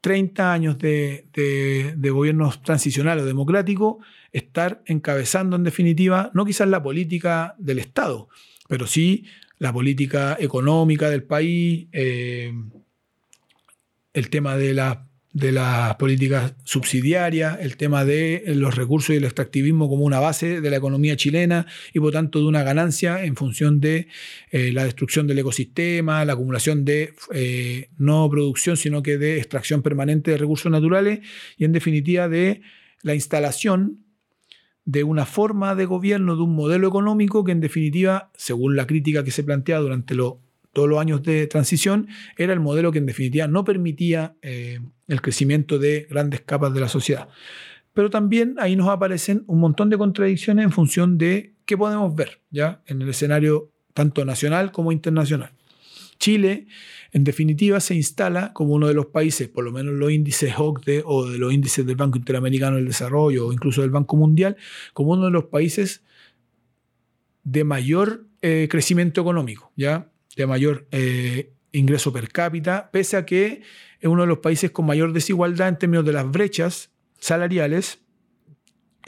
30 0.00 0.52
años 0.52 0.78
de, 0.78 1.26
de, 1.32 2.10
gobierno 2.10 2.52
transicional 2.62 3.18
o 3.18 3.24
democrático 3.24 3.98
estar 4.32 4.82
encabezando 4.86 5.56
en 5.56 5.64
definitiva, 5.64 6.30
no 6.34 6.44
quizás 6.44 6.68
la 6.68 6.82
política 6.82 7.56
del 7.58 7.78
Estado, 7.78 8.28
pero 8.68 8.86
sí 8.86 9.24
la 9.58 9.72
política 9.72 10.36
económica 10.38 11.10
del 11.10 11.24
país, 11.24 11.88
eh, 11.92 12.52
el 14.12 14.30
tema 14.30 14.56
de 14.56 14.74
la 14.74 15.07
de 15.38 15.52
las 15.52 15.94
políticas 15.96 16.54
subsidiarias, 16.64 17.58
el 17.60 17.76
tema 17.76 18.04
de 18.04 18.42
los 18.48 18.74
recursos 18.74 19.14
y 19.14 19.18
el 19.18 19.24
extractivismo 19.24 19.88
como 19.88 20.04
una 20.04 20.18
base 20.18 20.60
de 20.60 20.70
la 20.70 20.76
economía 20.76 21.16
chilena 21.16 21.66
y 21.92 22.00
por 22.00 22.12
tanto 22.12 22.40
de 22.40 22.46
una 22.46 22.64
ganancia 22.64 23.24
en 23.24 23.36
función 23.36 23.80
de 23.80 24.08
eh, 24.50 24.72
la 24.72 24.84
destrucción 24.84 25.26
del 25.26 25.38
ecosistema, 25.38 26.24
la 26.24 26.32
acumulación 26.32 26.84
de 26.84 27.14
eh, 27.32 27.88
no 27.96 28.28
producción, 28.28 28.76
sino 28.76 29.02
que 29.02 29.16
de 29.16 29.38
extracción 29.38 29.82
permanente 29.82 30.32
de 30.32 30.38
recursos 30.38 30.72
naturales 30.72 31.20
y 31.56 31.64
en 31.64 31.72
definitiva 31.72 32.28
de 32.28 32.62
la 33.02 33.14
instalación 33.14 34.04
de 34.84 35.04
una 35.04 35.24
forma 35.24 35.74
de 35.74 35.84
gobierno, 35.84 36.34
de 36.34 36.42
un 36.42 36.54
modelo 36.56 36.88
económico 36.88 37.44
que 37.44 37.52
en 37.52 37.60
definitiva, 37.60 38.32
según 38.34 38.74
la 38.74 38.86
crítica 38.86 39.22
que 39.22 39.30
se 39.30 39.44
plantea 39.44 39.78
durante 39.78 40.14
lo 40.14 40.40
todos 40.78 40.88
los 40.88 41.00
años 41.00 41.24
de 41.24 41.48
transición, 41.48 42.06
era 42.36 42.52
el 42.52 42.60
modelo 42.60 42.92
que 42.92 42.98
en 42.98 43.06
definitiva 43.06 43.48
no 43.48 43.64
permitía 43.64 44.36
eh, 44.42 44.78
el 45.08 45.20
crecimiento 45.20 45.80
de 45.80 46.06
grandes 46.08 46.42
capas 46.42 46.72
de 46.72 46.78
la 46.78 46.88
sociedad. 46.88 47.28
Pero 47.94 48.10
también 48.10 48.54
ahí 48.60 48.76
nos 48.76 48.88
aparecen 48.88 49.42
un 49.48 49.58
montón 49.58 49.90
de 49.90 49.98
contradicciones 49.98 50.64
en 50.64 50.70
función 50.70 51.18
de 51.18 51.56
qué 51.64 51.76
podemos 51.76 52.14
ver 52.14 52.42
ya 52.50 52.80
en 52.86 53.02
el 53.02 53.08
escenario 53.08 53.72
tanto 53.92 54.24
nacional 54.24 54.70
como 54.70 54.92
internacional. 54.92 55.50
Chile, 56.20 56.68
en 57.10 57.24
definitiva, 57.24 57.80
se 57.80 57.96
instala 57.96 58.52
como 58.52 58.74
uno 58.74 58.86
de 58.86 58.94
los 58.94 59.06
países, 59.06 59.48
por 59.48 59.64
lo 59.64 59.72
menos 59.72 59.94
los 59.94 60.12
índices 60.12 60.54
OCDE 60.56 61.02
o 61.04 61.28
de 61.28 61.38
los 61.38 61.52
índices 61.52 61.84
del 61.84 61.96
Banco 61.96 62.18
Interamericano 62.18 62.76
del 62.76 62.86
Desarrollo 62.86 63.48
o 63.48 63.52
incluso 63.52 63.80
del 63.80 63.90
Banco 63.90 64.16
Mundial, 64.16 64.56
como 64.92 65.10
uno 65.14 65.24
de 65.24 65.32
los 65.32 65.46
países 65.46 66.04
de 67.42 67.64
mayor 67.64 68.28
eh, 68.42 68.68
crecimiento 68.70 69.20
económico. 69.20 69.72
¿ya? 69.74 70.12
De 70.42 70.46
mayor 70.46 70.86
eh, 70.92 71.52
ingreso 71.72 72.12
per 72.12 72.28
cápita, 72.30 72.90
pese 72.90 73.16
a 73.16 73.26
que 73.26 73.62
es 74.00 74.08
uno 74.08 74.22
de 74.22 74.28
los 74.28 74.38
países 74.38 74.70
con 74.70 74.86
mayor 74.86 75.12
desigualdad 75.12 75.68
en 75.68 75.78
términos 75.78 76.04
de 76.04 76.12
las 76.12 76.30
brechas 76.30 76.90
salariales, 77.18 77.98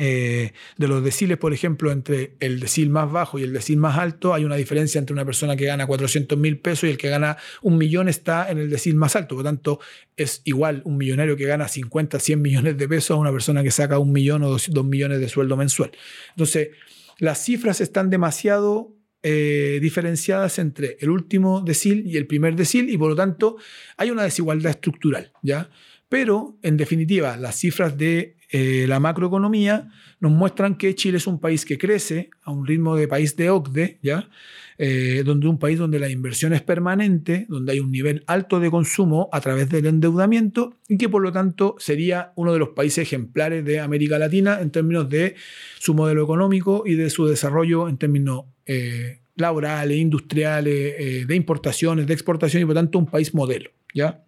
eh, 0.02 0.52
de 0.78 0.88
los 0.88 1.04
deciles, 1.04 1.36
por 1.36 1.52
ejemplo, 1.52 1.92
entre 1.92 2.34
el 2.40 2.58
decil 2.58 2.88
más 2.88 3.12
bajo 3.12 3.38
y 3.38 3.42
el 3.42 3.52
decil 3.52 3.76
más 3.76 3.98
alto, 3.98 4.32
hay 4.32 4.44
una 4.44 4.56
diferencia 4.56 4.98
entre 4.98 5.12
una 5.12 5.26
persona 5.26 5.56
que 5.56 5.66
gana 5.66 5.86
400 5.86 6.38
mil 6.38 6.58
pesos 6.58 6.84
y 6.84 6.92
el 6.92 6.96
que 6.96 7.10
gana 7.10 7.36
un 7.60 7.76
millón 7.76 8.08
está 8.08 8.50
en 8.50 8.58
el 8.58 8.70
decil 8.70 8.96
más 8.96 9.14
alto. 9.14 9.34
Por 9.34 9.44
lo 9.44 9.50
tanto, 9.50 9.78
es 10.16 10.40
igual 10.44 10.80
un 10.84 10.96
millonario 10.96 11.36
que 11.36 11.44
gana 11.44 11.68
50, 11.68 12.18
100 12.18 12.40
millones 12.40 12.78
de 12.78 12.88
pesos 12.88 13.10
a 13.10 13.16
una 13.16 13.30
persona 13.30 13.62
que 13.62 13.70
saca 13.70 13.98
un 13.98 14.10
millón 14.10 14.42
o 14.42 14.48
dos, 14.48 14.70
dos 14.70 14.86
millones 14.86 15.20
de 15.20 15.28
sueldo 15.28 15.56
mensual. 15.56 15.92
Entonces, 16.30 16.70
las 17.18 17.44
cifras 17.44 17.82
están 17.82 18.08
demasiado 18.08 18.96
eh, 19.22 19.78
diferenciadas 19.82 20.58
entre 20.58 20.96
el 21.00 21.10
último 21.10 21.60
decil 21.60 22.06
y 22.06 22.16
el 22.16 22.26
primer 22.26 22.56
decil 22.56 22.88
y 22.88 22.96
por 22.96 23.10
lo 23.10 23.16
tanto 23.16 23.56
hay 23.96 24.10
una 24.10 24.22
desigualdad 24.22 24.70
estructural, 24.70 25.32
¿ya? 25.42 25.70
Pero, 26.08 26.58
en 26.62 26.76
definitiva, 26.76 27.36
las 27.36 27.56
cifras 27.56 27.96
de 27.96 28.36
eh, 28.52 28.86
la 28.88 28.98
macroeconomía 28.98 29.90
nos 30.18 30.32
muestran 30.32 30.76
que 30.76 30.94
Chile 30.96 31.18
es 31.18 31.26
un 31.28 31.38
país 31.38 31.64
que 31.64 31.78
crece 31.78 32.30
a 32.42 32.50
un 32.50 32.66
ritmo 32.66 32.96
de 32.96 33.06
país 33.06 33.36
de 33.36 33.48
OCDE, 33.48 34.00
¿ya? 34.02 34.28
Eh, 34.76 35.22
donde 35.24 35.46
un 35.46 35.58
país 35.58 35.78
donde 35.78 36.00
la 36.00 36.08
inversión 36.08 36.52
es 36.52 36.62
permanente, 36.62 37.46
donde 37.48 37.72
hay 37.72 37.80
un 37.80 37.92
nivel 37.92 38.24
alto 38.26 38.58
de 38.58 38.70
consumo 38.70 39.28
a 39.30 39.40
través 39.40 39.68
del 39.68 39.86
endeudamiento 39.86 40.74
y 40.88 40.96
que 40.96 41.08
por 41.08 41.22
lo 41.22 41.30
tanto 41.30 41.76
sería 41.78 42.32
uno 42.34 42.52
de 42.52 42.58
los 42.58 42.70
países 42.70 43.06
ejemplares 43.06 43.64
de 43.64 43.78
América 43.78 44.18
Latina 44.18 44.58
en 44.60 44.70
términos 44.70 45.08
de 45.08 45.36
su 45.78 45.94
modelo 45.94 46.24
económico 46.24 46.82
y 46.86 46.94
de 46.94 47.10
su 47.10 47.26
desarrollo 47.26 47.88
en 47.88 47.98
términos 47.98 48.46
eh, 48.66 49.20
laborales, 49.36 49.98
industriales, 49.98 51.26
de 51.26 51.36
importaciones, 51.36 52.06
de 52.06 52.14
exportación 52.14 52.62
y 52.62 52.66
por 52.66 52.74
tanto 52.74 52.98
un 52.98 53.06
país 53.06 53.32
modelo. 53.32 53.70
¿ya? 53.94 54.24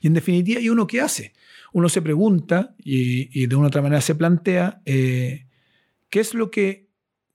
Y 0.00 0.06
en 0.06 0.14
definitiva, 0.14 0.60
¿y 0.60 0.70
uno 0.70 0.86
qué 0.86 1.00
hace? 1.00 1.32
Uno 1.74 1.88
se 1.88 2.02
pregunta 2.02 2.76
y, 2.78 3.48
de 3.48 3.56
una 3.56 3.66
otra 3.66 3.82
manera 3.82 4.00
se 4.00 4.14
plantea, 4.14 4.80
eh, 4.84 5.48
¿qué 6.08 6.20
es 6.20 6.32
lo 6.32 6.48
que, 6.52 6.88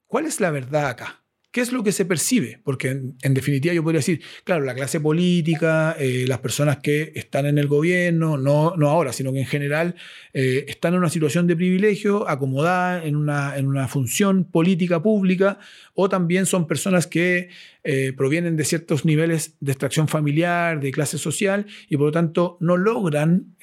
cuál 0.08 0.25
es 0.25 0.39
la 0.39 0.49
verdad 0.49 0.88
acá? 0.88 1.25
¿Qué 1.60 1.63
es 1.63 1.74
lo 1.74 1.84
que 1.84 1.91
se 1.91 2.06
percibe? 2.06 2.62
Porque 2.63 2.88
en, 2.88 3.34
definitiva 3.34 3.74
yo 3.74 3.84
podría 3.84 4.00
decir, 4.00 4.22
claro, 4.45 4.63
la 4.63 4.74
clase 4.74 5.02
política, 5.02 5.93
eh, 6.00 6.24
las 6.26 6.38
personas 6.39 6.78
que 6.78 7.12
están 7.15 7.45
en 7.48 7.58
el 7.58 7.67
gobierno, 7.67 8.38
no, 8.38 8.78
no 8.78 8.88
ahora, 8.88 9.12
sino 9.12 9.34
que 9.34 9.39
en 9.39 9.45
general 9.45 9.95
eh, 10.32 10.63
están 10.69 10.93
en 10.93 11.00
una 11.00 11.10
situación 11.10 11.48
de 11.48 11.58
privilegio, 11.58 12.30
acomodada 12.30 13.04
en 13.04 13.17
una, 13.17 13.58
en 13.58 13.67
una 13.67 13.89
función 13.89 14.45
política 14.45 15.04
pública, 15.04 15.60
o 15.95 16.08
también 16.08 16.45
son 16.45 16.65
personas 16.65 17.08
que 17.08 17.50
eh, 17.84 18.13
provienen 18.15 18.56
de 18.56 18.63
ciertos 18.63 19.04
niveles 19.04 19.58
de 19.60 19.74
extracción 19.74 20.08
familiar, 20.08 20.80
de 20.80 20.91
clase 20.93 21.17
social, 21.17 21.65
y 21.89 21.98
por 21.98 22.06
lo 22.06 22.12
tanto 22.13 22.56
no 22.62 22.78
logran 22.78 23.58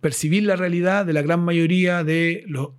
percibir 0.00 0.42
la 0.42 0.56
realidad 0.56 1.06
de 1.06 1.12
la 1.12 1.22
gran 1.22 1.38
mayoría 1.44 2.02
de 2.02 2.42
los 2.48 2.70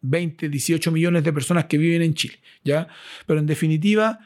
20, 0.00 0.48
18 0.48 0.90
millones 0.90 1.24
de 1.24 1.32
personas 1.32 1.66
que 1.66 1.78
viven 1.78 2.02
en 2.02 2.14
Chile, 2.14 2.40
¿ya? 2.64 2.88
Pero 3.26 3.40
en 3.40 3.46
definitiva, 3.46 4.20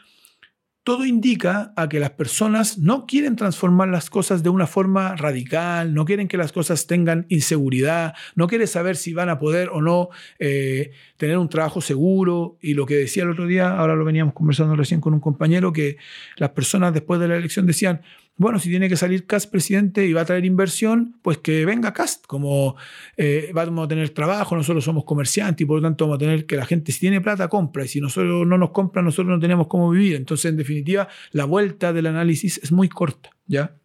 todo 0.85 1.07
indica 1.07 1.73
a 1.77 1.89
que 1.89 2.01
las 2.01 2.11
personas 2.11 2.79
no 2.79 3.07
quieren 3.07 3.37
transformar 3.37 3.89
las 3.89 4.11
cosas 4.11 4.43
de 4.43 4.49
una 4.49 4.67
forma 4.67 5.15
radical, 5.15 5.95
no 5.95 6.05
quieren 6.05 6.27
que 6.27 6.37
las 6.37 6.51
cosas 6.51 6.89
tengan 6.89 7.25
inseguridad, 7.29 8.15
no 8.35 8.49
quieren 8.49 8.67
saber 8.67 8.97
si 8.97 9.13
van 9.13 9.29
a 9.29 9.39
poder 9.39 9.69
o 9.69 9.81
no 9.81 10.09
eh, 10.41 10.91
tener 11.19 11.39
un 11.39 11.49
trabajo 11.49 11.81
seguro. 11.81 12.59
Y 12.61 12.75
lo 12.75 12.85
que 12.85 12.97
decía 12.97 13.23
el 13.23 13.31
otro 13.31 13.47
día, 13.47 13.77
ahora 13.77 13.95
lo 13.95 14.05
veníamos 14.05 14.35
conversando 14.35 14.75
recién 14.75 15.01
con 15.01 15.15
un 15.15 15.21
compañero, 15.21 15.73
que 15.73 15.99
las 16.37 16.51
personas 16.51 16.93
después 16.93 17.21
de 17.21 17.29
la 17.29 17.37
elección 17.37 17.65
decían, 17.65 18.03
bueno, 18.37 18.59
si 18.59 18.71
tiene 18.71 18.88
que 18.88 18.97
salir 18.97 19.27
Cast 19.27 19.51
presidente 19.51 20.07
y 20.07 20.12
va 20.12 20.23
a 20.23 20.25
traer 20.25 20.45
inversión, 20.45 21.18
pues 21.23 21.38
que 21.38 21.64
venga 21.64 21.92
Cast, 21.92 22.27
como 22.27 22.77
eh, 23.16 23.51
vamos 23.55 23.85
a 23.85 23.88
tener 23.88 24.11
trabajo, 24.11 24.57
nosotros 24.57 24.85
somos 24.85 25.05
comerciantes 25.05 25.62
y 25.62 25.66
por 25.66 25.77
lo 25.77 25.83
tanto 25.83 26.07
vamos 26.07 26.16
a 26.16 26.18
tener 26.18 26.47
que 26.47 26.57
la 26.57 26.64
gente 26.64 26.92
si 26.92 27.01
tiene 27.01 27.21
plata 27.21 27.49
compra 27.49 27.85
y 27.85 27.88
si 27.88 28.01
nosotros 28.01 28.47
no 28.47 28.59
nos 28.59 28.71
compra 28.71 29.03
nosotros 29.03 29.29
no 29.29 29.38
tenemos 29.38 29.66
cómo 29.66 29.90
vivir. 29.90 30.16
Entonces, 30.16 30.51
en 30.51 30.57
definitiva, 30.57 31.09
la 31.31 31.45
vuelta 31.45 31.92
del 31.92 32.07
análisis 32.07 32.59
es 32.62 32.73
muy 32.73 32.88
corta, 32.88 33.31
¿ya? 33.47 33.77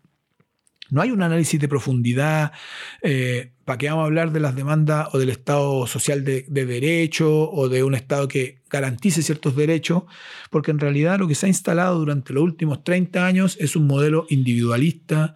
No 0.89 1.01
hay 1.01 1.11
un 1.11 1.21
análisis 1.21 1.59
de 1.59 1.67
profundidad. 1.67 2.51
Eh, 3.01 3.51
¿Para 3.65 3.77
qué 3.77 3.89
vamos 3.89 4.03
a 4.03 4.05
hablar 4.05 4.31
de 4.31 4.39
las 4.39 4.55
demandas 4.55 5.09
o 5.13 5.19
del 5.19 5.29
Estado 5.29 5.87
social 5.87 6.23
de, 6.23 6.43
derecho 6.47 7.49
o 7.51 7.67
de 7.67 7.83
un 7.83 7.95
Estado 7.95 8.27
que 8.27 8.61
garantice 8.69 9.21
ciertos 9.21 9.55
derechos? 9.55 10.03
Porque 10.49 10.71
en 10.71 10.79
realidad 10.79 11.19
lo 11.19 11.27
que 11.27 11.35
se 11.35 11.45
ha 11.45 11.49
instalado 11.49 11.99
durante 11.99 12.33
los 12.33 12.43
últimos 12.43 12.83
30 12.83 13.25
años 13.25 13.57
es 13.59 13.75
un 13.75 13.87
modelo 13.87 14.25
individualista 14.29 15.35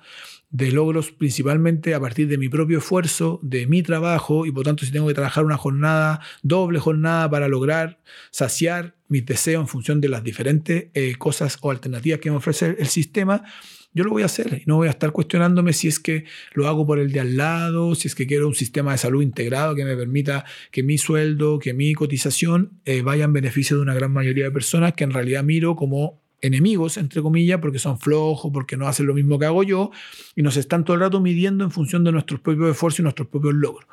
de 0.52 0.70
logros 0.70 1.12
principalmente 1.12 1.96
a 1.96 2.00
partir 2.00 2.28
de 2.28 2.38
mi 2.38 2.50
propio 2.50 2.80
esfuerzo, 2.80 3.40
de 3.42 3.68
mi 3.68 3.84
trabajo, 3.84 4.46
y 4.46 4.52
por 4.52 4.66
tanto 4.66 4.86
si 4.86 4.92
tengo 4.92 5.08
que 5.08 5.14
trabajar 5.14 5.46
una 5.46 5.58
jornada, 5.58 6.20
doble 6.44 6.80
jornada 6.80 7.30
para 7.30 7.48
lograr 7.48 8.00
saciar 8.32 8.96
mis 9.08 9.26
deseos 9.26 9.62
en 9.62 9.68
función 9.68 10.02
de 10.02 10.10
las 10.10 10.24
diferentes 10.24 10.88
eh, 10.94 11.16
cosas 11.18 11.58
o 11.62 11.72
alternativas 11.72 12.20
que 12.20 12.32
me 12.32 12.38
ofrece 12.38 12.76
el 12.78 12.88
sistema, 12.88 13.44
yo 13.94 14.04
lo 14.04 14.12
voy 14.12 14.24
a 14.24 14.26
hacer 14.26 14.62
y 14.62 14.64
no 14.68 14.78
voy 14.78 14.88
a 14.88 14.92
estar 14.92 15.12
cuestionándome 15.12 15.74
si 15.74 15.88
es 15.88 16.00
que 16.00 16.26
lo 16.54 16.68
hago 16.68 16.86
por 16.86 17.00
el 17.00 17.12
de 17.12 17.20
al 17.20 17.36
lado, 17.36 17.94
si 17.96 18.08
es 18.08 18.16
que 18.16 18.26
quiero 18.26 18.48
un 18.48 18.56
sistema 18.56 18.94
de 18.94 18.98
salud 18.98 19.22
integrado 19.22 19.76
que 19.76 19.84
me 19.84 19.96
permita 19.96 20.46
que 20.72 20.84
mi 20.84 20.98
sueldo, 20.98 21.60
que 21.60 21.74
mi 21.74 21.94
cotización 21.94 22.80
eh, 22.86 23.02
vaya 23.02 23.26
en 23.26 23.34
beneficio 23.34 23.76
de 23.78 23.84
una 23.84 23.94
gran 23.94 24.12
mayoría 24.12 24.46
de 24.46 24.52
personas 24.52 24.94
que 24.94 25.04
en 25.04 25.12
realidad 25.12 25.44
miro 25.44 25.76
como 25.76 26.22
enemigos, 26.42 26.98
entre 26.98 27.22
comillas, 27.22 27.60
porque 27.60 27.80
son 27.80 28.00
flojos, 28.00 28.52
porque 28.54 28.78
no 28.78 28.88
hacen 28.88 29.06
lo 29.06 29.14
mismo 29.14 29.38
que 29.38 29.46
hago 29.46 29.64
yo, 29.64 29.92
y 30.36 30.42
nos 30.42 30.58
están 30.58 30.84
todo 30.84 30.96
el 30.96 31.02
rato 31.02 31.22
midiendo 31.22 31.64
en 31.64 31.72
función 31.72 32.04
de 32.04 32.12
nuestros 32.12 32.40
propios 32.40 32.72
esfuerzos 32.72 33.00
y 33.00 33.04
nuestros 33.04 33.28
propios 33.28 33.54
logros. 33.54 33.88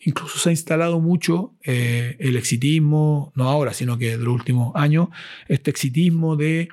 Incluso 0.00 0.38
se 0.38 0.48
ha 0.48 0.52
instalado 0.52 1.00
mucho 1.00 1.54
eh, 1.64 2.16
el 2.20 2.36
exitismo, 2.36 3.32
no 3.34 3.48
ahora, 3.48 3.72
sino 3.72 3.98
que 3.98 4.16
los 4.16 4.28
últimos 4.28 4.72
años, 4.76 5.08
este 5.48 5.70
exitismo 5.70 6.36
de 6.36 6.68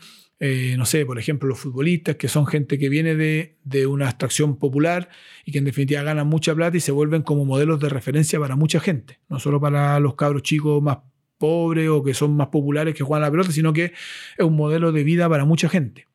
eh, 0.46 0.76
no 0.78 0.86
sé, 0.86 1.06
por 1.06 1.18
ejemplo, 1.18 1.50
los 1.50 1.60
futbolistas, 1.60 2.18
que 2.18 2.28
son 2.28 2.46
gente 2.46 2.78
que 2.78 2.88
viene 2.88 3.16
de, 3.16 3.58
de, 3.64 3.88
una 3.88 4.06
extracción 4.06 4.58
popular 4.58 5.10
y 5.44 5.52
que 5.52 5.58
en 5.58 5.66
definitiva 5.66 6.04
ganan 6.04 6.28
mucha 6.28 6.54
plata 6.54 6.78
y 6.78 6.82
se 6.82 6.92
vuelven 6.92 7.24
como 7.24 7.46
modelos 7.46 7.80
de 7.80 7.90
referencia 7.90 8.40
para 8.40 8.56
mucha 8.56 8.80
gente, 8.80 9.20
no 9.28 9.40
solo 9.40 9.60
para 9.60 10.00
los 10.00 10.14
cabros 10.14 10.44
chicos 10.44 10.84
más 10.84 11.00
pobres 11.40 11.90
o 11.90 12.04
que 12.04 12.14
son 12.14 12.36
más 12.36 12.48
populares 12.48 12.94
que 12.94 13.04
juegan 13.04 13.24
la 13.24 13.32
pelota, 13.32 13.52
sino 13.52 13.74
que 13.74 13.86
es 13.86 14.46
un 14.46 14.56
modelo 14.56 14.92
de 14.92 15.04
vida 15.04 15.28
para 15.28 15.46
mucha 15.46 15.68
gente. 15.68 16.08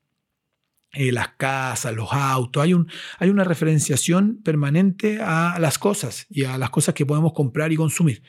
Eh, 0.92 1.10
las 1.10 1.30
casas, 1.30 1.94
los 1.94 2.12
autos, 2.12 2.62
hay, 2.62 2.74
un, 2.74 2.88
hay 3.18 3.30
una 3.30 3.44
referenciación 3.44 4.40
permanente 4.42 5.20
a 5.20 5.58
las 5.60 5.78
cosas 5.78 6.26
y 6.30 6.44
a 6.44 6.56
las 6.56 6.70
cosas 6.70 6.94
que 6.94 7.06
podemos 7.06 7.32
comprar 7.32 7.72
y 7.72 7.76
consumir. 7.76 8.22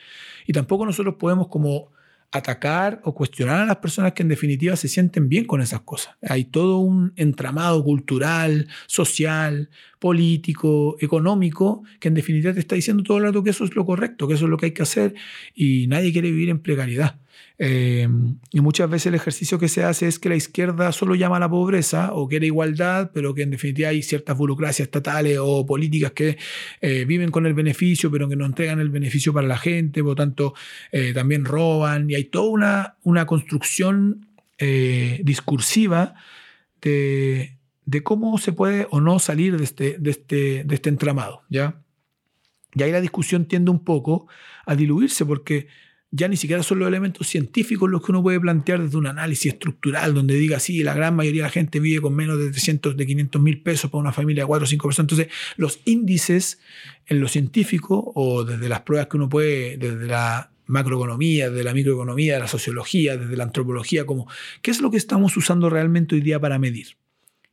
Y 0.48 0.54
tampoco 0.54 0.86
nosotros 0.86 1.16
podemos 1.20 1.48
como 1.48 1.92
atacar 2.32 3.02
o 3.04 3.14
cuestionar 3.14 3.62
a 3.62 3.66
las 3.66 3.78
personas 3.78 4.14
que 4.14 4.24
en 4.24 4.30
definitiva 4.30 4.76
se 4.76 4.88
sienten 4.88 5.28
bien 5.28 5.46
con 5.46 5.62
esas 5.62 5.82
cosas. 5.82 6.16
Hay 6.22 6.46
todo 6.46 6.80
un 6.80 7.14
entramado 7.18 7.84
cultural, 7.84 8.68
social, 8.88 9.70
político, 10.02 10.98
económico, 11.00 11.84
que 12.00 12.08
en 12.08 12.16
definitiva 12.16 12.52
te 12.52 12.60
está 12.60 12.74
diciendo 12.74 13.04
todo 13.04 13.20
el 13.20 13.26
rato 13.26 13.44
que 13.44 13.52
eso 13.52 13.64
es 13.64 13.76
lo 13.76 13.86
correcto, 13.86 14.28
que 14.28 14.34
eso 14.34 14.46
es 14.46 14.50
lo 14.50 14.58
que 14.58 14.66
hay 14.66 14.72
que 14.72 14.82
hacer 14.82 15.14
y 15.54 15.86
nadie 15.86 16.12
quiere 16.12 16.32
vivir 16.32 16.50
en 16.50 16.58
precariedad. 16.58 17.20
Eh, 17.60 18.08
y 18.52 18.62
muchas 18.62 18.90
veces 18.90 19.06
el 19.06 19.14
ejercicio 19.16 19.60
que 19.60 19.68
se 19.68 19.84
hace 19.84 20.08
es 20.08 20.18
que 20.18 20.28
la 20.28 20.36
izquierda 20.36 20.92
solo 20.92 21.14
llama 21.14 21.38
a 21.38 21.40
la 21.40 21.52
pobreza 21.52 22.14
o 22.14 22.28
quiere 22.28 22.48
igualdad, 22.48 23.12
pero 23.14 23.36
que 23.36 23.44
en 23.44 23.52
definitiva 23.52 23.90
hay 23.90 24.02
ciertas 24.02 24.36
burocracias 24.36 24.88
estatales 24.88 25.38
o 25.40 25.68
políticas 25.68 26.14
que 26.14 26.40
eh, 26.82 27.06
viven 27.06 27.30
con 27.30 27.46
el 27.46 27.54
beneficio, 27.54 28.10
pero 28.10 28.28
que 28.28 28.36
no 28.36 28.48
entregan 28.48 28.80
el 28.80 28.90
beneficio 28.90 29.32
para 29.34 29.46
la 29.46 29.60
gente, 29.60 30.02
por 30.02 30.14
lo 30.14 30.16
tanto 30.16 30.56
eh, 30.92 31.14
también 31.14 31.46
roban. 31.46 32.10
Y 32.10 32.16
hay 32.16 32.24
toda 32.24 32.50
una, 32.50 32.96
una 33.04 33.28
construcción 33.28 34.26
discursiva 35.24 36.14
de, 36.80 37.58
de, 37.86 38.04
cómo 38.04 38.38
se 38.38 38.54
puede 38.54 38.88
o 38.92 39.02
no 39.02 39.20
salir 39.20 39.58
de 39.58 39.64
este, 39.64 39.98
de 39.98 40.12
este, 40.12 40.64
de 40.64 40.76
este 40.76 40.90
entramado. 40.90 41.42
¿ya? 41.50 41.82
Y 42.74 42.84
ahí 42.84 42.92
la 42.92 43.02
discusión 43.02 43.46
tiende 43.46 43.72
un 43.72 43.84
poco 43.84 44.28
a 44.66 44.76
diluirse 44.76 45.26
porque 45.26 45.68
ya 46.12 46.28
ni 46.28 46.36
siquiera 46.36 46.62
son 46.62 46.80
los 46.80 46.90
elementos 46.90 47.28
científicos 47.28 47.90
los 47.90 48.04
que 48.04 48.12
uno 48.12 48.22
puede 48.22 48.40
plantear 48.40 48.82
desde 48.82 48.98
un 48.98 49.08
análisis 49.08 49.54
estructural, 49.54 50.14
donde 50.14 50.36
diga, 50.36 50.60
sí, 50.60 50.84
la 50.84 50.94
gran 50.94 51.16
mayoría 51.16 51.44
de 51.44 51.48
la 51.48 51.52
gente 51.52 51.80
vive 51.80 52.02
con 52.02 52.14
menos 52.14 52.38
de 52.38 52.52
300, 52.52 52.98
de 52.98 53.08
500 53.08 53.42
mil 53.42 53.62
pesos 53.62 53.90
para 53.90 54.02
una 54.02 54.12
familia 54.12 54.44
de 54.44 54.48
4 54.48 54.64
o 54.64 54.68
5 54.68 54.88
personas. 54.88 55.12
Entonces, 55.12 55.34
los 55.56 55.80
índices 55.86 56.60
en 57.06 57.22
lo 57.22 57.30
científico 57.30 58.12
o 58.14 58.44
desde 58.44 58.68
las 58.68 58.82
pruebas 58.82 59.08
que 59.08 59.18
uno 59.18 59.30
puede, 59.30 59.78
desde 59.78 60.06
la 60.06 60.52
macroeconomía, 60.68 61.50
desde 61.50 61.64
la 61.64 61.74
microeconomía, 61.74 62.34
de 62.34 62.40
la 62.42 62.48
sociología, 62.48 63.16
desde 63.16 63.38
la 63.38 63.46
antropología, 63.46 64.06
como, 64.06 64.28
¿qué 64.62 64.72
es 64.72 64.82
lo 64.82 64.92
que 64.92 64.98
estamos 64.98 65.36
usando 65.38 65.70
realmente 65.70 66.16
hoy 66.16 66.22
día 66.22 66.42
para 66.42 66.60
medir? 66.60 66.98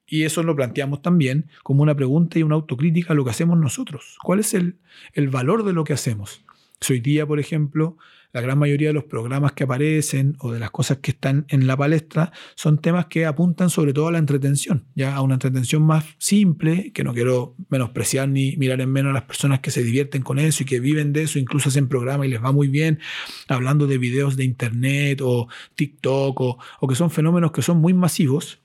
Y 0.09 0.25
eso 0.25 0.43
lo 0.43 0.57
planteamos 0.57 1.03
también 1.03 1.51
como 1.63 1.83
una 1.83 1.95
pregunta 1.95 2.39
y 2.39 2.43
una 2.43 2.55
autocrítica 2.55 3.13
a 3.13 3.17
lo 3.17 3.25
que 3.25 3.31
hacemos 3.31 3.59
nosotros. 3.59 4.17
¿Cuál 4.23 4.41
es 4.41 4.55
el, 4.55 4.79
el 5.13 5.29
valor 5.29 5.65
de 5.65 5.75
lo 5.75 5.85
que 5.85 5.93
hacemos? 5.93 6.43
Hoy 6.89 7.01
día, 7.01 7.27
por 7.27 7.39
ejemplo, 7.39 7.99
la 8.33 8.41
gran 8.41 8.59
mayoría 8.59 8.89
de 8.89 8.95
los 8.95 9.05
programas 9.05 9.53
que 9.53 9.65
aparecen 9.65 10.37
o 10.39 10.53
de 10.53 10.61
las 10.61 10.71
cosas 10.71 10.99
que 10.99 11.11
están 11.11 11.47
en 11.49 11.67
la 11.67 11.77
palestra 11.77 12.33
son 12.55 12.79
temas 12.79 13.07
que 13.07 13.27
apuntan 13.27 13.71
sobre 13.71 13.93
todo 13.93 14.09
a 14.09 14.13
la 14.13 14.19
entretención, 14.19 14.85
ya 14.95 15.15
a 15.15 15.23
una 15.23 15.35
entretención 15.35 15.83
más 15.83 16.05
simple, 16.19 16.93
que 16.93 17.05
no 17.05 17.15
quiero 17.15 17.57
menospreciar 17.69 18.29
ni 18.29 18.57
mirar 18.57 18.81
en 18.81 18.91
menos 18.93 19.11
a 19.11 19.15
las 19.15 19.25
personas 19.25 19.61
que 19.61 19.71
se 19.71 19.83
divierten 19.83 20.23
con 20.23 20.39
eso 20.39 20.63
y 20.63 20.67
que 20.67 20.79
viven 20.79 21.13
de 21.13 21.23
eso, 21.23 21.39
incluso 21.39 21.69
hacen 21.69 21.89
programas 21.89 22.27
y 22.27 22.31
les 22.31 22.43
va 22.43 22.53
muy 22.53 22.69
bien, 22.69 23.01
hablando 23.49 23.87
de 23.87 23.99
videos 23.99 24.37
de 24.37 24.45
internet 24.45 25.21
o 25.23 25.49
TikTok 25.75 26.41
o, 26.41 26.59
o 26.81 26.89
que 26.89 26.95
son 26.95 27.11
fenómenos 27.11 27.53
que 27.53 27.63
son 27.63 27.79
muy 27.79 27.95
masivos, 27.95 28.61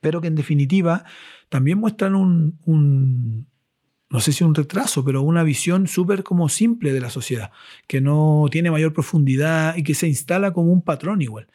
pero 0.00 0.20
que 0.20 0.28
en 0.28 0.34
definitiva 0.34 1.04
también 1.48 1.78
muestran 1.78 2.14
un, 2.14 3.46
no 4.08 4.20
sé 4.20 4.32
si 4.32 4.44
un 4.44 4.54
retraso, 4.54 5.04
pero 5.04 5.22
una 5.22 5.42
visión 5.42 5.86
súper 5.86 6.22
como 6.22 6.48
simple 6.48 6.92
de 6.92 7.00
la 7.00 7.10
sociedad, 7.10 7.52
que 7.86 8.00
no 8.00 8.46
tiene 8.50 8.70
mayor 8.70 8.92
profundidad 8.92 9.76
y 9.76 9.82
que 9.82 9.94
se 9.94 10.08
instala 10.08 10.52
como 10.52 10.72
un 10.72 10.82
patrón 10.82 11.22
igual. 11.22 11.46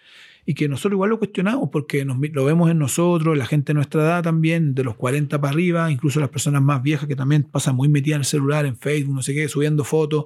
Y 0.48 0.54
que 0.54 0.70
nosotros 0.70 0.94
igual 0.94 1.10
lo 1.10 1.18
cuestionamos 1.18 1.70
porque 1.72 2.06
lo 2.06 2.46
vemos 2.46 2.70
en 2.70 2.78
nosotros, 2.78 3.36
la 3.36 3.48
gente 3.48 3.72
de 3.72 3.76
nuestra 3.76 4.04
edad 4.04 4.24
también, 4.24 4.76
de 4.76 4.84
los 4.84 4.96
40 4.96 5.42
para 5.42 5.52
arriba, 5.52 5.92
incluso 5.92 6.20
las 6.20 6.30
personas 6.30 6.62
más 6.62 6.84
viejas 6.84 7.08
que 7.08 7.16
también 7.16 7.44
pasan 7.44 7.76
muy 7.76 7.90
metidas 7.90 8.18
en 8.18 8.22
el 8.22 8.26
celular, 8.26 8.66
en 8.68 8.78
Facebook, 8.78 9.16
no 9.16 9.24
sé 9.24 9.34
qué, 9.34 9.50
subiendo 9.50 9.84
fotos, 9.84 10.26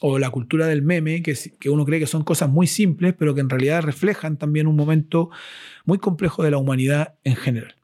o 0.00 0.18
la 0.18 0.30
cultura 0.30 0.66
del 0.66 0.82
meme, 0.82 1.22
que, 1.22 1.36
que 1.58 1.70
uno 1.70 1.84
cree 1.84 2.00
que 2.00 2.06
son 2.06 2.24
cosas 2.24 2.48
muy 2.48 2.66
simples, 2.66 3.14
pero 3.18 3.34
que 3.34 3.40
en 3.40 3.50
realidad 3.50 3.82
reflejan 3.82 4.36
también 4.36 4.66
un 4.66 4.76
momento 4.76 5.30
muy 5.84 5.98
complejo 5.98 6.42
de 6.42 6.50
la 6.50 6.58
humanidad 6.58 7.14
en 7.24 7.36
general. 7.36 7.74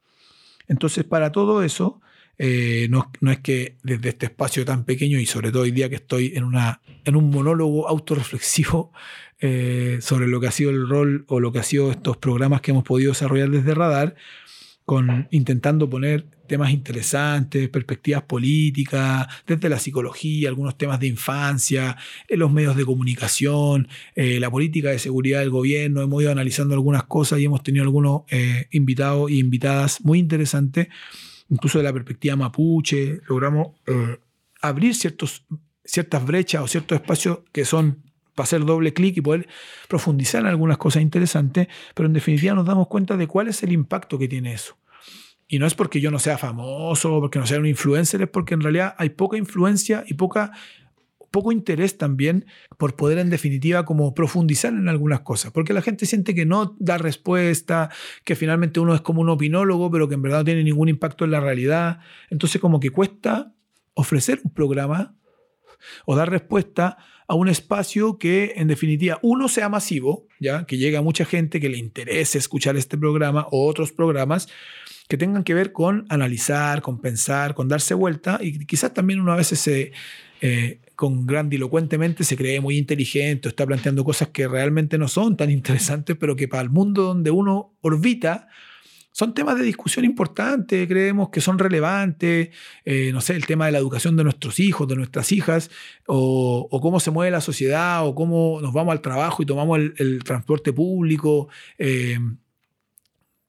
Entonces, 0.67 1.03
para 1.03 1.31
todo 1.31 1.63
eso, 1.63 2.01
eh, 2.37 2.87
no, 2.89 3.11
es 3.31 3.39
que 3.39 3.77
desde 3.83 4.09
este 4.09 4.25
espacio 4.25 4.65
tan 4.65 4.83
pequeño 4.83 5.19
y 5.19 5.25
sobre 5.25 5.51
todo 5.51 5.63
hoy 5.63 5.71
día 5.71 5.89
que 5.89 5.95
estoy 5.95 6.33
en, 6.35 6.43
una, 6.43 6.81
en 7.05 7.15
un 7.15 7.29
monólogo 7.29 7.87
autorreflexivo 7.87 8.91
eh, 9.39 9.99
sobre 10.01 10.27
lo 10.27 10.41
que 10.41 10.47
ha 10.47 10.51
sido 10.51 10.69
el 10.69 10.87
rol 10.87 11.25
o 11.27 11.39
lo 11.39 11.51
que 11.51 11.59
ha 11.59 11.63
sido 11.63 11.91
estos 11.91 12.17
programas 12.17 12.61
que 12.61 12.71
hemos 12.71 12.83
podido 12.83 13.11
desarrollar 13.11 13.49
desde 13.49 13.73
Radar, 13.73 14.15
con, 14.85 15.27
intentando 15.31 15.89
poner 15.89 16.25
temas 16.47 16.71
interesantes, 16.71 17.69
perspectivas 17.69 18.21
políticas, 18.23 19.27
desde 19.47 19.67
la 19.67 19.79
psicología, 19.79 20.49
algunos 20.49 20.77
temas 20.77 20.99
de 20.99 21.07
infancia, 21.07 21.97
en 22.27 22.39
los 22.39 22.51
medios 22.51 22.75
de 22.75 22.85
comunicación, 22.85 23.87
eh, 24.15 24.39
la 24.39 24.51
política 24.51 24.91
de 24.91 24.99
seguridad 24.99 25.39
del 25.39 25.49
gobierno. 25.49 26.01
Hemos 26.01 26.21
ido 26.21 26.31
analizando 26.31 26.75
algunas 26.75 27.03
cosas 27.03 27.39
y 27.39 27.45
hemos 27.45 27.63
tenido 27.63 27.83
algunos 27.83 28.21
invitados 28.71 29.31
e 29.31 29.35
invitadas 29.35 30.01
muy 30.05 30.19
interesantes 30.19 30.87
incluso 31.49 31.77
de 31.77 31.83
la 31.83 31.93
perspectiva 31.93 32.35
mapuche, 32.35 33.21
logramos 33.27 33.69
eh, 33.87 34.19
abrir 34.61 34.95
ciertos, 34.95 35.45
ciertas 35.83 36.25
brechas 36.25 36.63
o 36.63 36.67
ciertos 36.67 36.99
espacios 36.99 37.39
que 37.51 37.65
son 37.65 38.03
para 38.35 38.43
hacer 38.43 38.65
doble 38.65 38.93
clic 38.93 39.17
y 39.17 39.21
poder 39.21 39.47
profundizar 39.87 40.41
en 40.41 40.47
algunas 40.47 40.77
cosas 40.77 41.01
interesantes, 41.01 41.67
pero 41.93 42.07
en 42.07 42.13
definitiva 42.13 42.53
nos 42.53 42.65
damos 42.65 42.87
cuenta 42.87 43.17
de 43.17 43.27
cuál 43.27 43.47
es 43.47 43.63
el 43.63 43.71
impacto 43.71 44.19
que 44.19 44.27
tiene 44.27 44.53
eso. 44.53 44.77
Y 45.47 45.59
no 45.59 45.67
es 45.67 45.75
porque 45.75 46.01
yo 46.01 46.11
no 46.11 46.19
sea 46.19 46.37
famoso, 46.37 47.19
porque 47.19 47.39
no 47.39 47.45
sea 47.45 47.59
un 47.59 47.67
influencer, 47.67 48.21
es 48.21 48.29
porque 48.29 48.55
en 48.55 48.61
realidad 48.61 48.95
hay 48.97 49.09
poca 49.09 49.37
influencia 49.37 50.03
y 50.07 50.15
poca 50.15 50.51
poco 51.35 51.51
interés 51.51 51.97
también 51.97 52.45
por 52.77 52.95
poder 52.95 53.17
en 53.17 53.29
definitiva 53.29 53.83
como 53.83 54.13
profundizar 54.13 54.71
en 54.71 54.87
algunas 54.87 55.19
cosas, 55.19 55.51
porque 55.51 55.73
la 55.73 55.81
gente 55.81 56.05
siente 56.05 56.33
que 56.33 56.45
no 56.45 56.77
da 56.79 56.97
respuesta, 56.97 57.89
que 58.23 58.37
finalmente 58.37 58.79
uno 58.79 58.95
es 58.95 59.01
como 59.01 59.19
un 59.19 59.29
opinólogo, 59.29 59.91
pero 59.91 60.07
que 60.07 60.15
en 60.15 60.21
verdad 60.21 60.39
no 60.39 60.45
tiene 60.45 60.63
ningún 60.63 60.87
impacto 60.87 61.25
en 61.25 61.31
la 61.31 61.41
realidad. 61.41 61.99
Entonces 62.29 62.61
como 62.61 62.79
que 62.79 62.89
cuesta 62.89 63.53
ofrecer 63.95 64.39
un 64.45 64.53
programa 64.53 65.17
o 66.05 66.15
dar 66.15 66.29
respuesta 66.29 66.97
a 67.27 67.35
un 67.35 67.49
espacio 67.49 68.17
que 68.17 68.53
en 68.57 68.67
definitiva 68.67 69.19
uno 69.21 69.47
sea 69.47 69.69
masivo, 69.69 70.27
ya 70.39 70.65
que 70.65 70.77
llegue 70.77 70.97
a 70.97 71.01
mucha 71.01 71.25
gente 71.25 71.59
que 71.59 71.69
le 71.69 71.77
interese 71.77 72.37
escuchar 72.37 72.75
este 72.77 72.97
programa 72.97 73.47
o 73.51 73.67
otros 73.67 73.91
programas 73.91 74.47
que 75.07 75.17
tengan 75.17 75.43
que 75.43 75.53
ver 75.53 75.71
con 75.71 76.05
analizar, 76.09 76.81
con 76.81 76.99
pensar, 76.99 77.53
con 77.53 77.67
darse 77.67 77.93
vuelta 77.93 78.39
y 78.41 78.65
quizás 78.65 78.93
también 78.93 79.19
uno 79.19 79.33
a 79.33 79.37
veces 79.37 79.59
se, 79.59 79.91
eh, 80.41 80.79
con 80.95 81.25
grandilocuentemente 81.25 82.23
se 82.23 82.37
cree 82.37 82.61
muy 82.61 82.77
inteligente, 82.77 83.49
está 83.49 83.65
planteando 83.65 84.03
cosas 84.03 84.29
que 84.29 84.47
realmente 84.47 84.97
no 84.97 85.07
son 85.07 85.37
tan 85.37 85.51
interesantes, 85.51 86.15
pero 86.19 86.35
que 86.35 86.47
para 86.47 86.63
el 86.63 86.69
mundo 86.69 87.03
donde 87.03 87.31
uno 87.31 87.73
orbita 87.81 88.47
son 89.15 89.33
temas 89.33 89.57
de 89.57 89.63
discusión 89.63 90.03
importantes, 90.03 90.85
creemos 90.89 91.29
que 91.29 91.39
son 91.39 91.57
relevantes, 91.57 92.49
eh, 92.83 93.11
no 93.13 93.21
sé, 93.21 93.37
el 93.37 93.45
tema 93.45 93.65
de 93.65 93.71
la 93.71 93.77
educación 93.77 94.17
de 94.17 94.25
nuestros 94.25 94.59
hijos, 94.59 94.89
de 94.89 94.97
nuestras 94.97 95.31
hijas, 95.31 95.71
o, 96.05 96.67
cómo 96.81 96.99
se 96.99 97.11
mueve 97.11 97.31
la 97.31 97.39
sociedad, 97.39 98.05
o 98.05 98.13
cómo 98.13 98.59
nos 98.61 98.73
vamos 98.73 98.91
al 98.91 98.99
trabajo 98.99 99.41
y 99.41 99.45
tomamos 99.45 99.79
el, 99.79 100.21
transporte 100.25 100.73
público, 100.73 101.47
eh, 101.77 102.19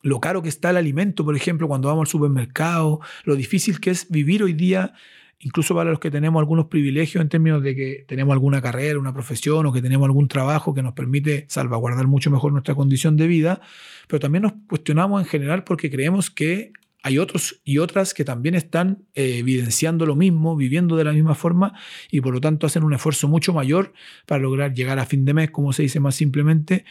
lo 0.03 0.21
caro 0.21 0.41
que 0.41 0.51
está 0.51 0.71
el 0.71 0.77
alimento, 0.77 1.25
por 1.25 1.35
ejemplo, 1.35 1.67
cuando 1.67 1.89
vamos 1.89 2.03
al 2.03 2.13
supermercado, 2.13 3.01
lo 3.25 3.35
difícil 3.35 3.81
que 3.81 3.91
es 3.91 4.09
vivir 4.09 4.45
hoy 4.45 4.53
día 4.53 4.95
incluso 5.41 5.75
para 5.75 5.91
los 5.91 6.01
que 6.01 6.11
tenemos 6.11 6.41
algunos 6.41 6.67
privilegios 6.67 7.23
en 7.23 7.29
términos 7.29 7.63
de 7.63 7.75
que 7.75 8.05
tenemos 8.09 8.33
alguna 8.33 8.63
carrera, 8.63 8.99
una 8.99 9.13
profesión 9.13 9.67
o 9.67 9.73
que 9.73 9.83
tenemos 9.83 10.07
algún 10.07 10.29
trabajo 10.29 10.75
que 10.75 10.83
nos 10.83 10.95
permite 10.95 11.47
salvaguardar 11.49 12.07
mucho 12.07 12.31
mejor 12.31 12.53
nuestra 12.53 12.75
condición 12.75 13.17
de 13.17 13.27
vida, 13.27 13.61
pero 14.09 14.21
también 14.21 14.43
nos 14.43 14.53
cuestionamos 14.69 15.23
en 15.23 15.29
general 15.29 15.65
porque 15.65 15.91
creemos 15.91 16.31
que 16.31 16.73
hay 17.03 17.19
otros 17.19 17.61
y 17.65 17.79
otras 17.79 18.15
que 18.15 18.25
también 18.25 18.57
están 18.57 19.05
eh, 19.15 19.39
evidenciando 19.39 20.07
lo 20.07 20.17
mismo, 20.17 20.57
viviendo 20.57 20.97
de 20.97 21.05
la 21.05 21.13
misma 21.13 21.37
forma 21.37 21.73
y 22.11 22.21
por 22.21 22.35
lo 22.35 22.41
tanto 22.41 22.67
hacen 22.67 22.83
un 22.83 22.95
esfuerzo 22.95 23.29
mucho 23.29 23.53
mayor 23.53 23.93
para 24.27 24.43
lograr 24.43 24.75
llegar 24.75 24.99
a 24.99 25.07
fin 25.07 25.25
de 25.25 25.33
mes, 25.33 25.51
como 25.53 25.73
se 25.73 25.83
dice 25.83 26.01
más 26.01 26.17
simplemente, 26.17 26.85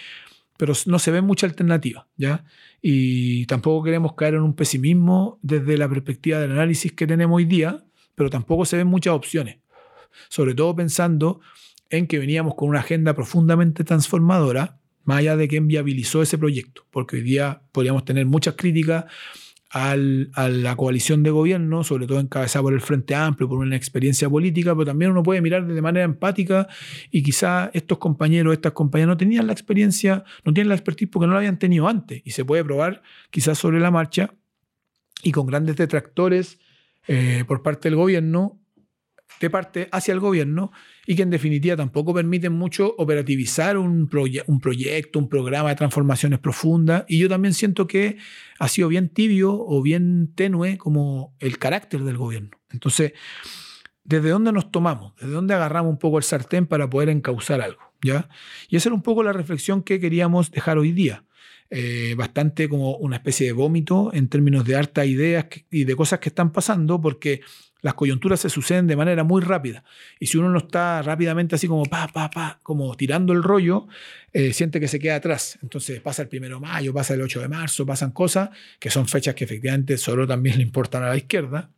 pero 0.57 0.73
no 0.85 0.99
se 0.99 1.11
ve 1.11 1.21
mucha 1.21 1.47
alternativa, 1.47 2.07
¿ya? 2.15 2.45
Y 2.81 3.45
tampoco 3.47 3.83
queremos 3.83 4.13
caer 4.13 4.35
en 4.35 4.43
un 4.43 4.55
pesimismo 4.55 5.37
desde 5.41 5.77
la 5.77 5.89
perspectiva 5.89 6.39
del 6.39 6.53
análisis 6.53 6.93
que 6.93 7.07
tenemos 7.07 7.35
hoy 7.35 7.45
día, 7.45 7.83
pero 8.15 8.29
tampoco 8.29 8.65
se 8.65 8.77
ven 8.77 8.87
muchas 8.87 9.13
opciones. 9.13 9.59
Sobre 10.29 10.55
todo 10.55 10.75
pensando 10.75 11.41
en 11.89 12.07
que 12.07 12.19
veníamos 12.19 12.55
con 12.55 12.69
una 12.69 12.79
agenda 12.79 13.13
profundamente 13.13 13.83
transformadora, 13.83 14.79
más 15.03 15.19
allá 15.19 15.37
de 15.37 15.47
quien 15.47 15.67
viabilizó 15.67 16.21
ese 16.21 16.37
proyecto, 16.37 16.85
porque 16.89 17.17
hoy 17.17 17.21
día 17.21 17.61
podríamos 17.71 18.05
tener 18.05 18.25
muchas 18.25 18.55
críticas 18.55 19.05
a 19.77 19.97
la 19.97 20.75
coalición 20.77 21.21
de 21.21 21.31
gobierno, 21.31 21.83
sobre 21.83 22.07
todo 22.07 22.21
encabezada 22.21 22.63
por 22.63 22.73
el 22.73 22.79
Frente 22.79 23.13
Amplio, 23.13 23.49
por 23.49 23.57
una 23.57 23.75
experiencia 23.75 24.29
política, 24.29 24.73
pero 24.73 24.85
también 24.85 25.11
uno 25.11 25.21
puede 25.21 25.41
mirar 25.41 25.67
de 25.67 25.81
manera 25.81 26.05
empática 26.05 26.69
y 27.11 27.23
quizá 27.23 27.71
estos 27.73 27.97
compañeros, 27.97 28.53
estas 28.53 28.71
compañeras 28.71 29.09
no 29.09 29.17
tenían 29.17 29.47
la 29.47 29.53
experiencia, 29.53 30.23
no 30.45 30.53
tienen 30.53 30.69
la 30.69 30.75
expertise 30.75 31.09
porque 31.11 31.27
no 31.27 31.33
la 31.33 31.39
habían 31.39 31.59
tenido 31.59 31.89
antes 31.89 32.21
y 32.23 32.31
se 32.31 32.45
puede 32.45 32.63
probar 32.63 33.01
quizás 33.31 33.57
sobre 33.57 33.81
la 33.81 33.91
marcha 33.91 34.33
y 35.23 35.33
con 35.33 35.45
grandes 35.45 35.75
detractores 35.75 36.57
eh, 37.07 37.43
por 37.47 37.61
parte 37.61 37.89
del 37.89 37.95
gobierno, 37.95 38.61
de 39.39 39.49
parte 39.49 39.89
hacia 39.91 40.13
el 40.13 40.19
gobierno, 40.19 40.71
y 41.05 41.15
que 41.15 41.23
en 41.23 41.29
definitiva 41.29 41.75
tampoco 41.75 42.13
permiten 42.13 42.53
mucho 42.53 42.95
operativizar 42.97 43.77
un, 43.77 44.09
un 44.47 44.59
proyecto, 44.59 45.19
un 45.19 45.29
programa 45.29 45.69
de 45.69 45.75
transformaciones 45.75 46.39
profundas. 46.39 47.05
Y 47.07 47.19
yo 47.19 47.29
también 47.29 47.53
siento 47.53 47.87
que 47.87 48.17
ha 48.59 48.67
sido 48.67 48.87
bien 48.87 49.09
tibio 49.09 49.53
o 49.53 49.81
bien 49.81 50.33
tenue 50.35 50.77
como 50.77 51.35
el 51.39 51.57
carácter 51.57 52.03
del 52.03 52.17
gobierno. 52.17 52.51
Entonces, 52.69 53.13
¿desde 54.03 54.29
dónde 54.29 54.51
nos 54.51 54.71
tomamos? 54.71 55.15
¿Desde 55.15 55.33
dónde 55.33 55.53
agarramos 55.53 55.91
un 55.91 55.99
poco 55.99 56.17
el 56.17 56.23
sartén 56.23 56.65
para 56.65 56.89
poder 56.89 57.09
encauzar 57.09 57.61
algo? 57.61 57.85
¿ya? 58.05 58.29
Y 58.69 58.77
esa 58.77 58.89
era 58.89 58.95
un 58.95 59.01
poco 59.01 59.23
la 59.23 59.33
reflexión 59.33 59.83
que 59.83 59.99
queríamos 59.99 60.51
dejar 60.51 60.77
hoy 60.77 60.91
día. 60.91 61.25
Eh, 61.71 62.13
bastante 62.15 62.69
como 62.69 62.95
una 62.97 63.15
especie 63.15 63.47
de 63.47 63.53
vómito 63.53 64.11
en 64.13 64.29
términos 64.29 64.65
de 64.65 64.75
hartas 64.75 65.07
ideas 65.07 65.47
y 65.71 65.83
de 65.85 65.95
cosas 65.95 66.19
que 66.19 66.29
están 66.29 66.51
pasando, 66.51 67.01
porque 67.01 67.41
las 67.81 67.93
coyunturas 67.95 68.39
se 68.39 68.49
suceden 68.49 68.87
de 68.87 68.95
manera 68.95 69.23
muy 69.23 69.41
rápida. 69.41 69.83
Y 70.19 70.27
si 70.27 70.37
uno 70.37 70.49
no 70.49 70.57
está 70.57 71.01
rápidamente 71.01 71.55
así 71.55 71.67
como 71.67 71.83
pa, 71.85 72.07
pa, 72.07 72.31
pa, 72.31 72.59
como 72.63 72.95
tirando 72.95 73.31
el 73.33 73.43
rollo, 73.43 73.87
eh, 74.33 74.53
siente 74.53 74.79
que 74.79 74.87
se 74.87 74.99
queda 74.99 75.17
atrás. 75.17 75.59
Entonces 75.61 76.01
pasa 76.01 76.23
el 76.23 76.27
primero 76.27 76.55
de 76.55 76.61
mayo, 76.61 76.93
pasa 76.93 77.13
el 77.13 77.21
8 77.21 77.41
de 77.41 77.47
marzo, 77.47 77.85
pasan 77.85 78.11
cosas 78.11 78.49
que 78.79 78.89
son 78.89 79.07
fechas 79.07 79.35
que 79.35 79.43
efectivamente 79.43 79.97
solo 79.97 80.25
también 80.25 80.57
le 80.57 80.63
importan 80.63 81.03
a 81.03 81.09
la 81.09 81.17
izquierda. 81.17 81.71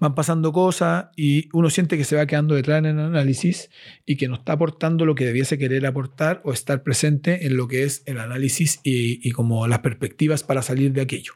Van 0.00 0.14
pasando 0.14 0.52
cosas 0.52 1.06
y 1.16 1.48
uno 1.52 1.70
siente 1.70 1.96
que 1.96 2.04
se 2.04 2.16
va 2.16 2.26
quedando 2.26 2.54
detrás 2.54 2.78
en 2.78 2.86
el 2.86 2.98
análisis 2.98 3.70
y 4.04 4.16
que 4.16 4.28
no 4.28 4.36
está 4.36 4.52
aportando 4.52 5.04
lo 5.04 5.14
que 5.14 5.24
debiese 5.24 5.58
querer 5.58 5.86
aportar 5.86 6.40
o 6.44 6.52
estar 6.52 6.82
presente 6.82 7.46
en 7.46 7.56
lo 7.56 7.68
que 7.68 7.84
es 7.84 8.02
el 8.06 8.18
análisis 8.18 8.80
y, 8.82 9.30
como 9.32 9.66
las 9.66 9.80
perspectivas 9.80 10.42
para 10.42 10.62
salir 10.62 10.92
de 10.92 11.02
aquello. 11.02 11.34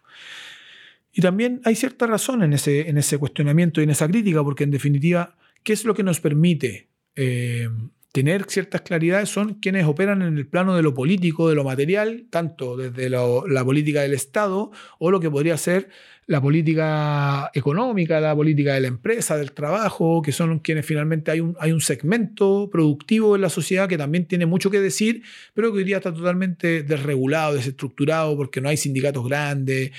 Y 1.12 1.22
también 1.22 1.60
hay 1.64 1.74
cierta 1.74 2.06
razón 2.06 2.42
en 2.42 2.52
ese, 2.52 2.88
en 2.88 2.98
ese 2.98 3.18
cuestionamiento 3.18 3.80
y 3.80 3.84
en 3.84 3.90
esa 3.90 4.08
crítica, 4.08 4.42
porque 4.44 4.64
en 4.64 4.70
definitiva, 4.70 5.36
¿qué 5.62 5.72
es 5.72 5.84
lo 5.84 5.94
que 5.94 6.02
nos 6.02 6.20
permite 6.20 6.88
eh, 7.16 7.68
tener 8.12 8.44
ciertas 8.48 8.80
claridades? 8.82 9.28
Son 9.28 9.54
quienes 9.54 9.86
operan 9.86 10.22
en 10.22 10.36
el 10.36 10.46
plano 10.46 10.76
de 10.76 10.82
lo 10.82 10.94
político, 10.94 11.48
de 11.48 11.54
lo 11.54 11.64
material, 11.64 12.26
tanto 12.30 12.76
desde 12.76 13.08
la 13.10 13.64
política 13.64 14.02
del 14.02 14.14
Estado 14.14 14.70
o 14.98 15.10
lo 15.10 15.20
que 15.20 15.30
podría 15.30 15.56
ser 15.56 15.88
la 16.30 16.40
política 16.40 17.50
económica, 17.54 18.20
la 18.20 18.36
política 18.36 18.74
de 18.74 18.82
la 18.82 18.86
empresa, 18.86 19.36
del 19.36 19.50
trabajo, 19.50 20.22
que 20.22 20.30
son 20.30 20.60
quienes 20.60 20.86
finalmente 20.86 21.32
hay 21.32 21.40
un, 21.40 21.56
hay 21.58 21.72
un 21.72 21.80
segmento 21.80 22.70
productivo 22.70 23.34
en 23.34 23.42
la 23.42 23.48
sociedad 23.48 23.88
que 23.88 23.98
también 23.98 24.26
tiene 24.26 24.46
mucho 24.46 24.70
que 24.70 24.80
decir, 24.80 25.24
pero 25.54 25.72
que 25.72 25.78
hoy 25.78 25.84
día 25.84 25.96
está 25.96 26.14
totalmente 26.14 26.84
desregulado, 26.84 27.54
desestructurado, 27.54 28.36
porque 28.36 28.60
no 28.60 28.68
hay 28.68 28.76
sindicatos 28.76 29.26
grandes, 29.26 29.90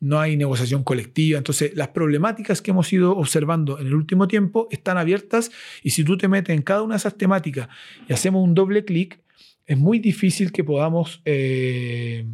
no 0.00 0.20
hay 0.20 0.36
negociación 0.36 0.84
colectiva. 0.84 1.38
Entonces, 1.38 1.72
las 1.74 1.88
problemáticas 1.88 2.62
que 2.62 2.70
hemos 2.70 2.92
ido 2.92 3.16
observando 3.16 3.78
en 3.78 3.88
el 3.88 3.94
último 3.94 4.28
tiempo 4.28 4.68
están 4.70 4.98
abiertas 4.98 5.50
y 5.82 5.90
si 5.90 6.04
tú 6.04 6.16
te 6.16 6.28
metes 6.28 6.54
en 6.54 6.62
cada 6.62 6.82
una 6.82 6.94
de 6.94 6.98
esas 6.98 7.16
temáticas 7.16 7.68
y 8.08 8.12
hacemos 8.12 8.44
un 8.44 8.54
doble 8.54 8.84
clic, 8.84 9.20
es 9.66 9.78
muy 9.78 9.98
difícil 9.98 10.52
que 10.52 10.64
podamos... 10.64 11.20
Eh, 11.24 12.26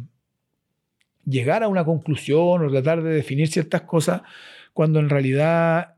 llegar 1.25 1.63
a 1.63 1.67
una 1.67 1.83
conclusión 1.83 2.63
o 2.63 2.69
tratar 2.69 3.01
de 3.03 3.09
definir 3.09 3.47
ciertas 3.47 3.81
cosas 3.81 4.21
cuando 4.73 4.99
en 4.99 5.09
realidad 5.09 5.95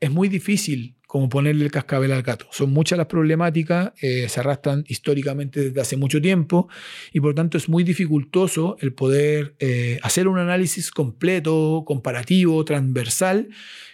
es 0.00 0.10
muy 0.10 0.28
difícil 0.28 0.95
como 1.06 1.28
ponerle 1.28 1.64
el 1.64 1.70
cascabel 1.70 2.12
al 2.12 2.22
gato. 2.22 2.46
Son 2.50 2.72
muchas 2.72 2.98
las 2.98 3.06
problemáticas, 3.06 3.92
eh, 4.02 4.28
se 4.28 4.40
arrastran 4.40 4.84
históricamente 4.88 5.60
desde 5.60 5.80
hace 5.80 5.96
mucho 5.96 6.20
tiempo 6.20 6.68
y 7.12 7.20
por 7.20 7.34
tanto 7.34 7.56
es 7.56 7.68
muy 7.68 7.84
dificultoso 7.84 8.76
el 8.80 8.92
poder 8.92 9.54
eh, 9.60 9.98
hacer 10.02 10.26
un 10.26 10.38
análisis 10.38 10.90
completo, 10.90 11.84
comparativo, 11.86 12.64
transversal, 12.64 13.48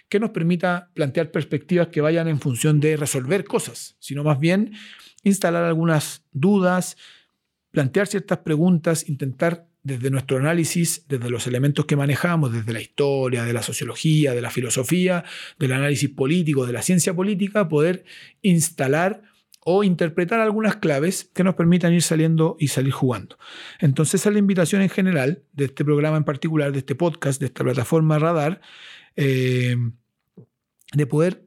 que 0.09 0.19
nos 0.19 0.31
permita 0.31 0.89
plantear 0.93 1.31
perspectivas 1.31 1.87
que 1.87 2.01
vayan 2.01 2.27
en 2.27 2.39
función 2.39 2.79
de 2.79 2.97
resolver 2.97 3.45
cosas, 3.45 3.95
sino 3.99 4.23
más 4.23 4.39
bien 4.39 4.73
instalar 5.23 5.63
algunas 5.63 6.25
dudas, 6.31 6.97
plantear 7.71 8.07
ciertas 8.07 8.39
preguntas, 8.39 9.07
intentar 9.07 9.67
desde 9.83 10.09
nuestro 10.09 10.37
análisis, 10.37 11.05
desde 11.09 11.29
los 11.29 11.45
elementos 11.45 11.85
que 11.85 11.97
manejamos, 11.97 12.53
desde 12.53 12.71
la 12.71 12.81
historia, 12.81 13.43
de 13.43 13.53
la 13.53 13.61
sociología, 13.61 14.33
de 14.33 14.41
la 14.41 14.49
filosofía, 14.49 15.25
del 15.59 15.73
análisis 15.73 16.09
político, 16.09 16.65
de 16.65 16.73
la 16.73 16.81
ciencia 16.81 17.13
política, 17.13 17.67
poder 17.67 18.05
instalar 18.41 19.23
o 19.65 19.83
interpretar 19.83 20.39
algunas 20.39 20.77
claves 20.77 21.29
que 21.33 21.43
nos 21.43 21.55
permitan 21.55 21.93
ir 21.93 22.01
saliendo 22.01 22.55
y 22.59 22.69
salir 22.69 22.93
jugando. 22.93 23.37
Entonces, 23.79 24.21
esa 24.21 24.29
es 24.29 24.33
la 24.33 24.39
invitación 24.39 24.81
en 24.81 24.89
general 24.89 25.43
de 25.53 25.65
este 25.65 25.85
programa 25.85 26.17
en 26.17 26.23
particular, 26.23 26.71
de 26.71 26.79
este 26.79 26.95
podcast, 26.95 27.39
de 27.39 27.47
esta 27.47 27.63
plataforma 27.63 28.19
Radar, 28.19 28.61
eh, 29.15 29.75
de 30.93 31.07
poder 31.07 31.45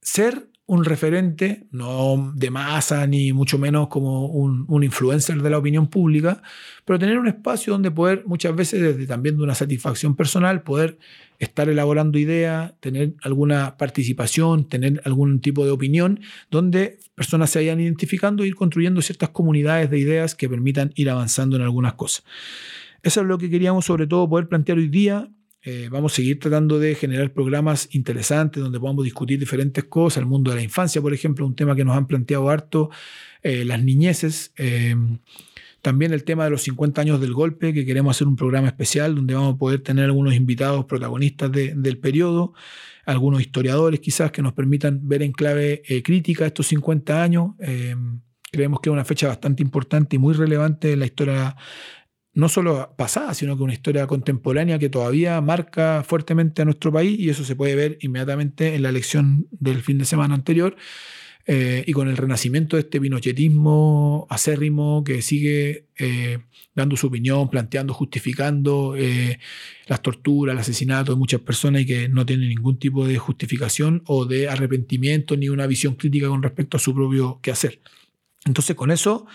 ser 0.00 0.49
un 0.70 0.84
referente, 0.84 1.64
no 1.72 2.32
de 2.32 2.48
masa 2.48 3.04
ni 3.04 3.32
mucho 3.32 3.58
menos 3.58 3.88
como 3.88 4.26
un, 4.26 4.84
influencer 4.84 5.42
de 5.42 5.50
la 5.50 5.58
opinión 5.58 5.88
pública, 5.88 6.44
pero 6.84 6.96
tener 6.96 7.18
un 7.18 7.26
espacio 7.26 7.72
donde 7.72 7.90
poder 7.90 8.22
muchas 8.24 8.54
veces 8.54 8.80
desde 8.80 9.04
también 9.08 9.36
de 9.36 9.42
una 9.42 9.56
satisfacción 9.56 10.14
personal, 10.14 10.62
poder 10.62 10.96
estar 11.40 11.68
elaborando 11.68 12.20
ideas, 12.20 12.72
tener 12.78 13.14
alguna 13.22 13.76
participación, 13.78 14.68
tener 14.68 15.02
algún 15.04 15.40
tipo 15.40 15.64
de 15.64 15.72
opinión, 15.72 16.20
donde 16.52 17.00
personas 17.16 17.50
se 17.50 17.58
vayan 17.58 17.80
identificando 17.80 18.44
e 18.44 18.46
ir 18.46 18.54
construyendo 18.54 19.02
ciertas 19.02 19.30
comunidades 19.30 19.90
de 19.90 19.98
ideas 19.98 20.36
que 20.36 20.48
permitan 20.48 20.92
ir 20.94 21.10
avanzando 21.10 21.56
en 21.56 21.62
algunas 21.62 21.94
cosas. 21.94 22.22
Eso 23.02 23.22
es 23.22 23.26
lo 23.26 23.38
que 23.38 23.50
queríamos 23.50 23.86
sobre 23.86 24.06
todo 24.06 24.28
poder 24.28 24.46
plantear 24.46 24.78
hoy 24.78 24.86
día 24.86 25.30
eh, 25.62 25.88
vamos 25.90 26.12
a 26.12 26.16
seguir 26.16 26.38
tratando 26.38 26.78
de 26.78 26.94
generar 26.94 27.32
programas 27.34 27.88
interesantes 27.92 28.62
donde 28.62 28.80
podamos 28.80 29.04
discutir 29.04 29.38
diferentes 29.38 29.84
cosas, 29.84 30.18
el 30.18 30.26
mundo 30.26 30.50
de 30.50 30.56
la 30.56 30.62
infancia, 30.62 31.02
por 31.02 31.12
ejemplo, 31.12 31.46
un 31.46 31.54
tema 31.54 31.76
que 31.76 31.84
nos 31.84 31.96
han 31.96 32.06
planteado 32.06 32.48
harto, 32.48 32.90
eh, 33.42 33.66
las 33.66 33.82
niñeces, 33.82 34.52
eh, 34.56 34.96
también 35.82 36.14
el 36.14 36.24
tema 36.24 36.44
de 36.44 36.50
los 36.50 36.62
50 36.62 37.02
años 37.02 37.20
del 37.20 37.34
golpe, 37.34 37.74
que 37.74 37.84
queremos 37.84 38.16
hacer 38.16 38.26
un 38.26 38.36
programa 38.36 38.68
especial 38.68 39.14
donde 39.14 39.34
vamos 39.34 39.54
a 39.54 39.58
poder 39.58 39.80
tener 39.80 40.06
algunos 40.06 40.34
invitados 40.34 40.86
protagonistas 40.86 41.50
del 41.52 41.98
periodo, 41.98 42.54
algunos 43.04 43.40
historiadores 43.40 44.00
quizás 44.00 44.30
que 44.30 44.42
nos 44.42 44.52
permitan 44.52 45.08
ver 45.08 45.22
en 45.22 45.32
clave 45.32 45.82
crítica 46.04 46.46
estos 46.46 46.66
50 46.68 47.22
años. 47.22 47.52
creemos 48.52 48.80
que 48.80 48.90
es 48.90 48.92
una 48.92 49.06
fecha 49.06 49.28
bastante 49.28 49.62
importante 49.62 50.16
y 50.16 50.18
muy 50.18 50.34
relevante 50.34 50.92
en 50.92 50.98
la 50.98 51.06
historia 51.06 51.56
no 52.40 52.48
solo 52.48 52.94
pasada, 52.96 53.34
sino 53.34 53.56
que 53.56 53.62
una 53.62 53.74
historia 53.74 54.06
contemporánea 54.06 54.78
que 54.78 54.88
todavía 54.88 55.40
marca 55.40 56.02
fuertemente 56.06 56.62
a 56.62 56.64
nuestro 56.64 56.90
país 56.90 57.18
y 57.18 57.28
eso 57.28 57.44
se 57.44 57.54
puede 57.54 57.74
ver 57.74 57.98
inmediatamente 58.00 58.74
en 58.74 58.82
la 58.82 58.88
elección 58.88 59.46
del 59.52 59.82
fin 59.82 59.98
de 59.98 60.04
semana 60.06 60.34
anterior. 60.34 60.76
eh, 61.46 61.84
y 61.86 61.92
con 61.92 62.08
el 62.08 62.16
renacimiento 62.16 62.76
de 62.76 62.82
este 62.82 63.00
pinochetismo 63.00 64.26
acérrimo 64.30 65.02
que 65.02 65.22
sigue 65.22 65.86
eh, 65.98 66.38
dando 66.74 66.96
su 66.96 67.08
opinión, 67.08 67.48
planteando, 67.50 67.92
justificando 67.94 68.94
eh, 68.96 69.38
las 69.86 70.02
torturas, 70.02 70.52
el 70.52 70.60
asesinato 70.60 71.12
de 71.12 71.18
muchas 71.18 71.40
personas 71.40 71.82
y 71.82 71.86
que 71.86 72.08
no 72.08 72.24
tiene 72.26 72.46
ningún 72.46 72.78
tipo 72.78 73.06
de 73.06 73.18
justificación 73.18 74.02
o 74.06 74.26
de 74.26 74.48
arrepentimiento 74.48 75.36
ni 75.36 75.48
una 75.48 75.66
visión 75.66 75.94
crítica 75.94 76.28
con 76.28 76.42
respecto 76.42 76.76
a 76.76 76.80
su 76.80 76.94
propio 76.94 77.40
quehacer. 77.42 77.80
Entonces 78.44 78.76
con 78.76 78.90
eso 78.90 79.26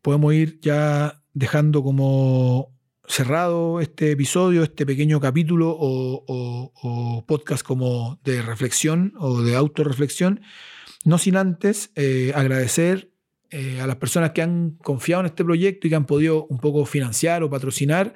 podemos 0.00 0.32
ir 0.34 0.58
ya 0.60 1.21
dejando 1.34 1.82
como 1.82 2.72
cerrado 3.06 3.80
este 3.80 4.10
episodio, 4.10 4.62
este 4.62 4.86
pequeño 4.86 5.20
capítulo 5.20 5.76
o, 5.78 7.24
podcast 7.26 7.64
como 7.64 8.18
de 8.24 8.42
reflexión 8.42 9.12
o 9.18 9.42
de 9.42 9.56
autorreflexión, 9.56 10.40
no 11.04 11.18
sin 11.18 11.36
antes 11.36 11.90
eh, 11.94 12.32
agradecer 12.34 13.11
eh, 13.52 13.80
a 13.80 13.86
las 13.86 13.96
personas 13.96 14.32
que 14.32 14.42
han 14.42 14.78
confiado 14.82 15.20
en 15.20 15.26
este 15.26 15.44
proyecto 15.44 15.86
y 15.86 15.90
que 15.90 15.96
han 15.96 16.06
podido 16.06 16.46
un 16.46 16.58
poco 16.58 16.84
financiar 16.86 17.42
o 17.42 17.50
patrocinar 17.50 18.14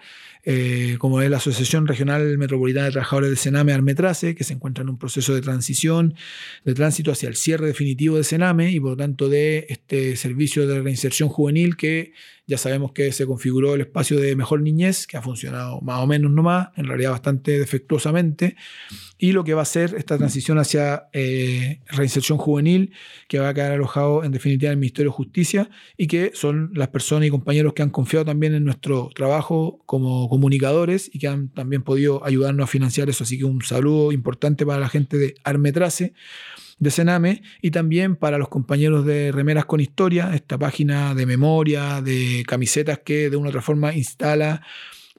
eh, 0.48 0.94
como 1.00 1.20
es 1.20 1.28
la 1.28 1.38
Asociación 1.38 1.88
Regional 1.88 2.38
Metropolitana 2.38 2.86
de 2.86 2.92
Trabajadores 2.92 3.30
de 3.30 3.36
Sename 3.36 3.72
Armetrace, 3.72 4.36
que 4.36 4.44
se 4.44 4.54
encuentra 4.54 4.82
en 4.82 4.88
un 4.88 4.96
proceso 4.96 5.34
de 5.34 5.40
transición, 5.40 6.14
de 6.64 6.72
tránsito 6.72 7.10
hacia 7.10 7.28
el 7.28 7.34
cierre 7.34 7.66
definitivo 7.66 8.16
de 8.16 8.22
Sename 8.22 8.70
y 8.70 8.78
por 8.78 8.90
lo 8.90 8.96
tanto 8.96 9.28
de 9.28 9.66
este 9.68 10.14
servicio 10.14 10.68
de 10.68 10.80
reinserción 10.80 11.28
juvenil 11.28 11.76
que 11.76 12.12
ya 12.46 12.58
sabemos 12.58 12.92
que 12.92 13.10
se 13.10 13.26
configuró 13.26 13.74
el 13.74 13.80
espacio 13.80 14.20
de 14.20 14.36
mejor 14.36 14.62
niñez, 14.62 15.08
que 15.08 15.16
ha 15.16 15.22
funcionado 15.22 15.80
más 15.80 16.00
o 16.00 16.06
menos 16.06 16.30
nomás, 16.30 16.68
en 16.76 16.86
realidad 16.86 17.10
bastante 17.10 17.58
defectuosamente, 17.58 18.54
y 19.18 19.32
lo 19.32 19.42
que 19.42 19.54
va 19.54 19.62
a 19.62 19.64
ser 19.64 19.96
esta 19.96 20.16
transición 20.16 20.58
hacia 20.58 21.08
eh, 21.12 21.80
reinserción 21.88 22.38
juvenil, 22.38 22.92
que 23.26 23.40
va 23.40 23.48
a 23.48 23.54
quedar 23.54 23.72
alojado 23.72 24.22
en 24.22 24.30
definitiva 24.30 24.68
en 24.68 24.74
el 24.74 24.78
Ministerio 24.78 25.10
de 25.10 25.16
Justicia, 25.16 25.25
y 25.96 26.06
que 26.06 26.32
son 26.34 26.70
las 26.74 26.88
personas 26.88 27.26
y 27.26 27.30
compañeros 27.30 27.72
que 27.74 27.82
han 27.82 27.90
confiado 27.90 28.24
también 28.24 28.54
en 28.54 28.64
nuestro 28.64 29.10
trabajo 29.14 29.80
como 29.86 30.28
comunicadores 30.28 31.10
y 31.12 31.18
que 31.18 31.28
han 31.28 31.48
también 31.48 31.82
podido 31.82 32.24
ayudarnos 32.24 32.64
a 32.64 32.66
financiar 32.66 33.08
eso. 33.08 33.24
Así 33.24 33.38
que 33.38 33.44
un 33.44 33.62
saludo 33.62 34.12
importante 34.12 34.64
para 34.64 34.80
la 34.80 34.88
gente 34.88 35.16
de 35.18 35.34
Armetrace, 35.44 36.14
de 36.78 36.90
Sename, 36.90 37.42
y 37.62 37.70
también 37.70 38.16
para 38.16 38.38
los 38.38 38.48
compañeros 38.48 39.06
de 39.06 39.32
Remeras 39.32 39.64
con 39.64 39.80
Historia, 39.80 40.34
esta 40.34 40.58
página 40.58 41.14
de 41.14 41.26
memoria, 41.26 42.02
de 42.02 42.44
camisetas 42.46 43.00
que 43.04 43.30
de 43.30 43.36
una 43.36 43.46
u 43.46 43.50
otra 43.50 43.62
forma 43.62 43.94
instala 43.94 44.62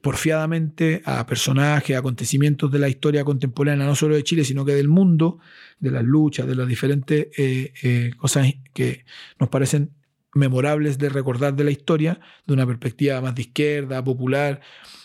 porfiadamente 0.00 1.02
a 1.04 1.26
personajes, 1.26 1.96
acontecimientos 1.96 2.70
de 2.70 2.78
la 2.78 2.88
historia 2.88 3.24
contemporánea, 3.24 3.86
no 3.86 3.94
solo 3.94 4.14
de 4.14 4.22
Chile, 4.22 4.44
sino 4.44 4.64
que 4.64 4.74
del 4.74 4.88
mundo, 4.88 5.38
de 5.80 5.90
las 5.90 6.04
luchas, 6.04 6.46
de 6.46 6.54
las 6.54 6.68
diferentes 6.68 7.28
eh, 7.36 7.72
eh, 7.82 8.10
cosas 8.16 8.54
que 8.72 9.04
nos 9.40 9.48
parecen 9.48 9.90
memorables 10.34 10.98
de 10.98 11.08
recordar 11.08 11.54
de 11.54 11.64
la 11.64 11.70
historia, 11.70 12.20
de 12.46 12.54
una 12.54 12.66
perspectiva 12.66 13.20
más 13.20 13.34
de 13.34 13.42
izquierda, 13.42 14.02
popular, 14.02 14.60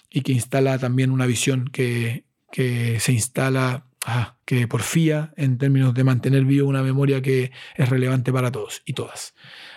y 0.09 0.21
que 0.21 0.31
instala 0.31 0.77
también 0.77 1.11
una 1.11 1.25
visión 1.25 1.69
que, 1.69 2.25
se 2.51 3.11
instala, 3.11 3.87
ah, 4.05 4.37
que 4.45 4.67
porfía 4.67 5.33
en 5.37 5.57
términos 5.57 5.93
de 5.93 6.03
mantener 6.03 6.45
viva 6.45 6.67
una 6.67 6.83
memoria 6.83 7.21
que 7.21 7.51
es 7.75 7.89
relevante 7.89 8.31
para 8.31 8.51
todos 8.51 8.83
y 8.85 8.93
todas. 8.93 9.33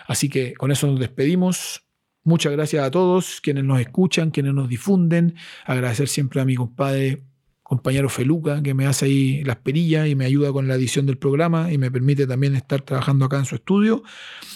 Así 0.07 0.29
que 0.29 0.55
con 0.55 0.71
eso 0.71 0.87
nos 0.87 1.01
despedimos. 1.01 1.85
Muchas 2.23 2.53
gracias 2.53 2.85
a 2.85 2.91
todos 2.91 3.41
quienes 3.41 3.65
nos 3.65 3.81
escuchan, 3.81 4.31
quienes 4.31 4.53
nos 4.53 4.69
difunden. 4.69 5.37
Agradecer 5.65 6.09
siempre 6.09 6.41
a 6.41 6.45
mi 6.45 6.55
compadre, 6.57 7.23
compañero 7.67 8.09
Feluca, 8.09 8.63
que 8.63 8.75
me 8.75 8.87
hace 8.87 9.07
ahí 9.07 9.43
las 9.43 9.57
perillas 9.57 10.07
y 10.07 10.15
me 10.15 10.25
ayuda 10.25 10.53
con 10.53 10.69
la 10.69 10.77
edición 10.77 11.05
del 11.05 11.19
programa 11.19 11.73
y 11.73 11.79
me 11.79 11.91
permite 11.91 12.25
también 12.25 12.55
estar 12.55 12.81
trabajando 12.83 13.25
acá 13.25 13.39
en 13.39 13.45
su 13.45 13.57
estudio. 13.57 14.05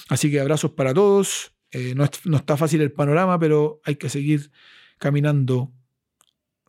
Así 0.09 0.31
que 0.31 0.39
abrazos 0.39 0.71
para 0.73 0.95
todos. 0.95 1.53
Eh, 1.73 1.93
no, 1.97 2.09
no 2.25 2.37
está 2.37 2.57
fácil 2.57 2.81
el 2.83 2.93
panorama, 2.93 3.37
pero 3.37 3.81
hay 3.85 3.97
que 3.97 4.09
seguir 4.09 4.53
caminando, 4.99 5.73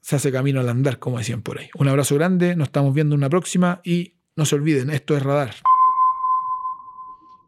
se 0.01 0.15
hace 0.15 0.31
camino 0.31 0.59
al 0.59 0.69
andar, 0.69 0.97
como 0.97 1.19
decían 1.19 1.43
por 1.43 1.59
ahí. 1.59 1.69
Un 1.75 1.87
abrazo 1.87 2.15
grande, 2.15 2.55
nos 2.55 2.69
estamos 2.69 2.95
viendo 2.95 3.13
en 3.13 3.19
una 3.19 3.29
próxima 3.29 3.79
y 3.83 4.15
no 4.35 4.45
se 4.45 4.55
olviden, 4.55 4.89
esto 4.89 5.15
es 5.15 5.21
Radar. 5.21 5.53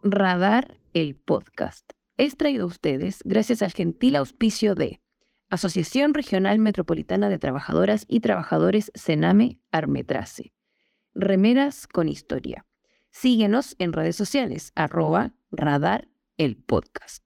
Radar, 0.03 0.77
el 0.93 1.15
podcast, 1.15 1.93
es 2.17 2.37
traído 2.37 2.65
a 2.65 2.67
ustedes 2.67 3.21
gracias 3.23 3.63
al 3.63 3.71
gentil 3.71 4.17
auspicio 4.17 4.75
de 4.75 5.02
Asociación 5.53 6.15
Regional 6.15 6.57
Metropolitana 6.57 7.29
de 7.29 7.37
Trabajadoras 7.37 8.05
y 8.07 8.21
Trabajadores 8.21 8.91
Sename 8.95 9.59
Armetrace. 9.71 10.51
Remeras 11.13 11.85
con 11.85 12.09
historia. 12.09 12.65
Síguenos 13.11 13.75
en 13.77 13.93
redes 13.93 14.15
sociales, 14.15 14.71
arroba 14.73 15.35
radar 15.51 16.07
el 16.37 16.57
podcast. 16.57 17.22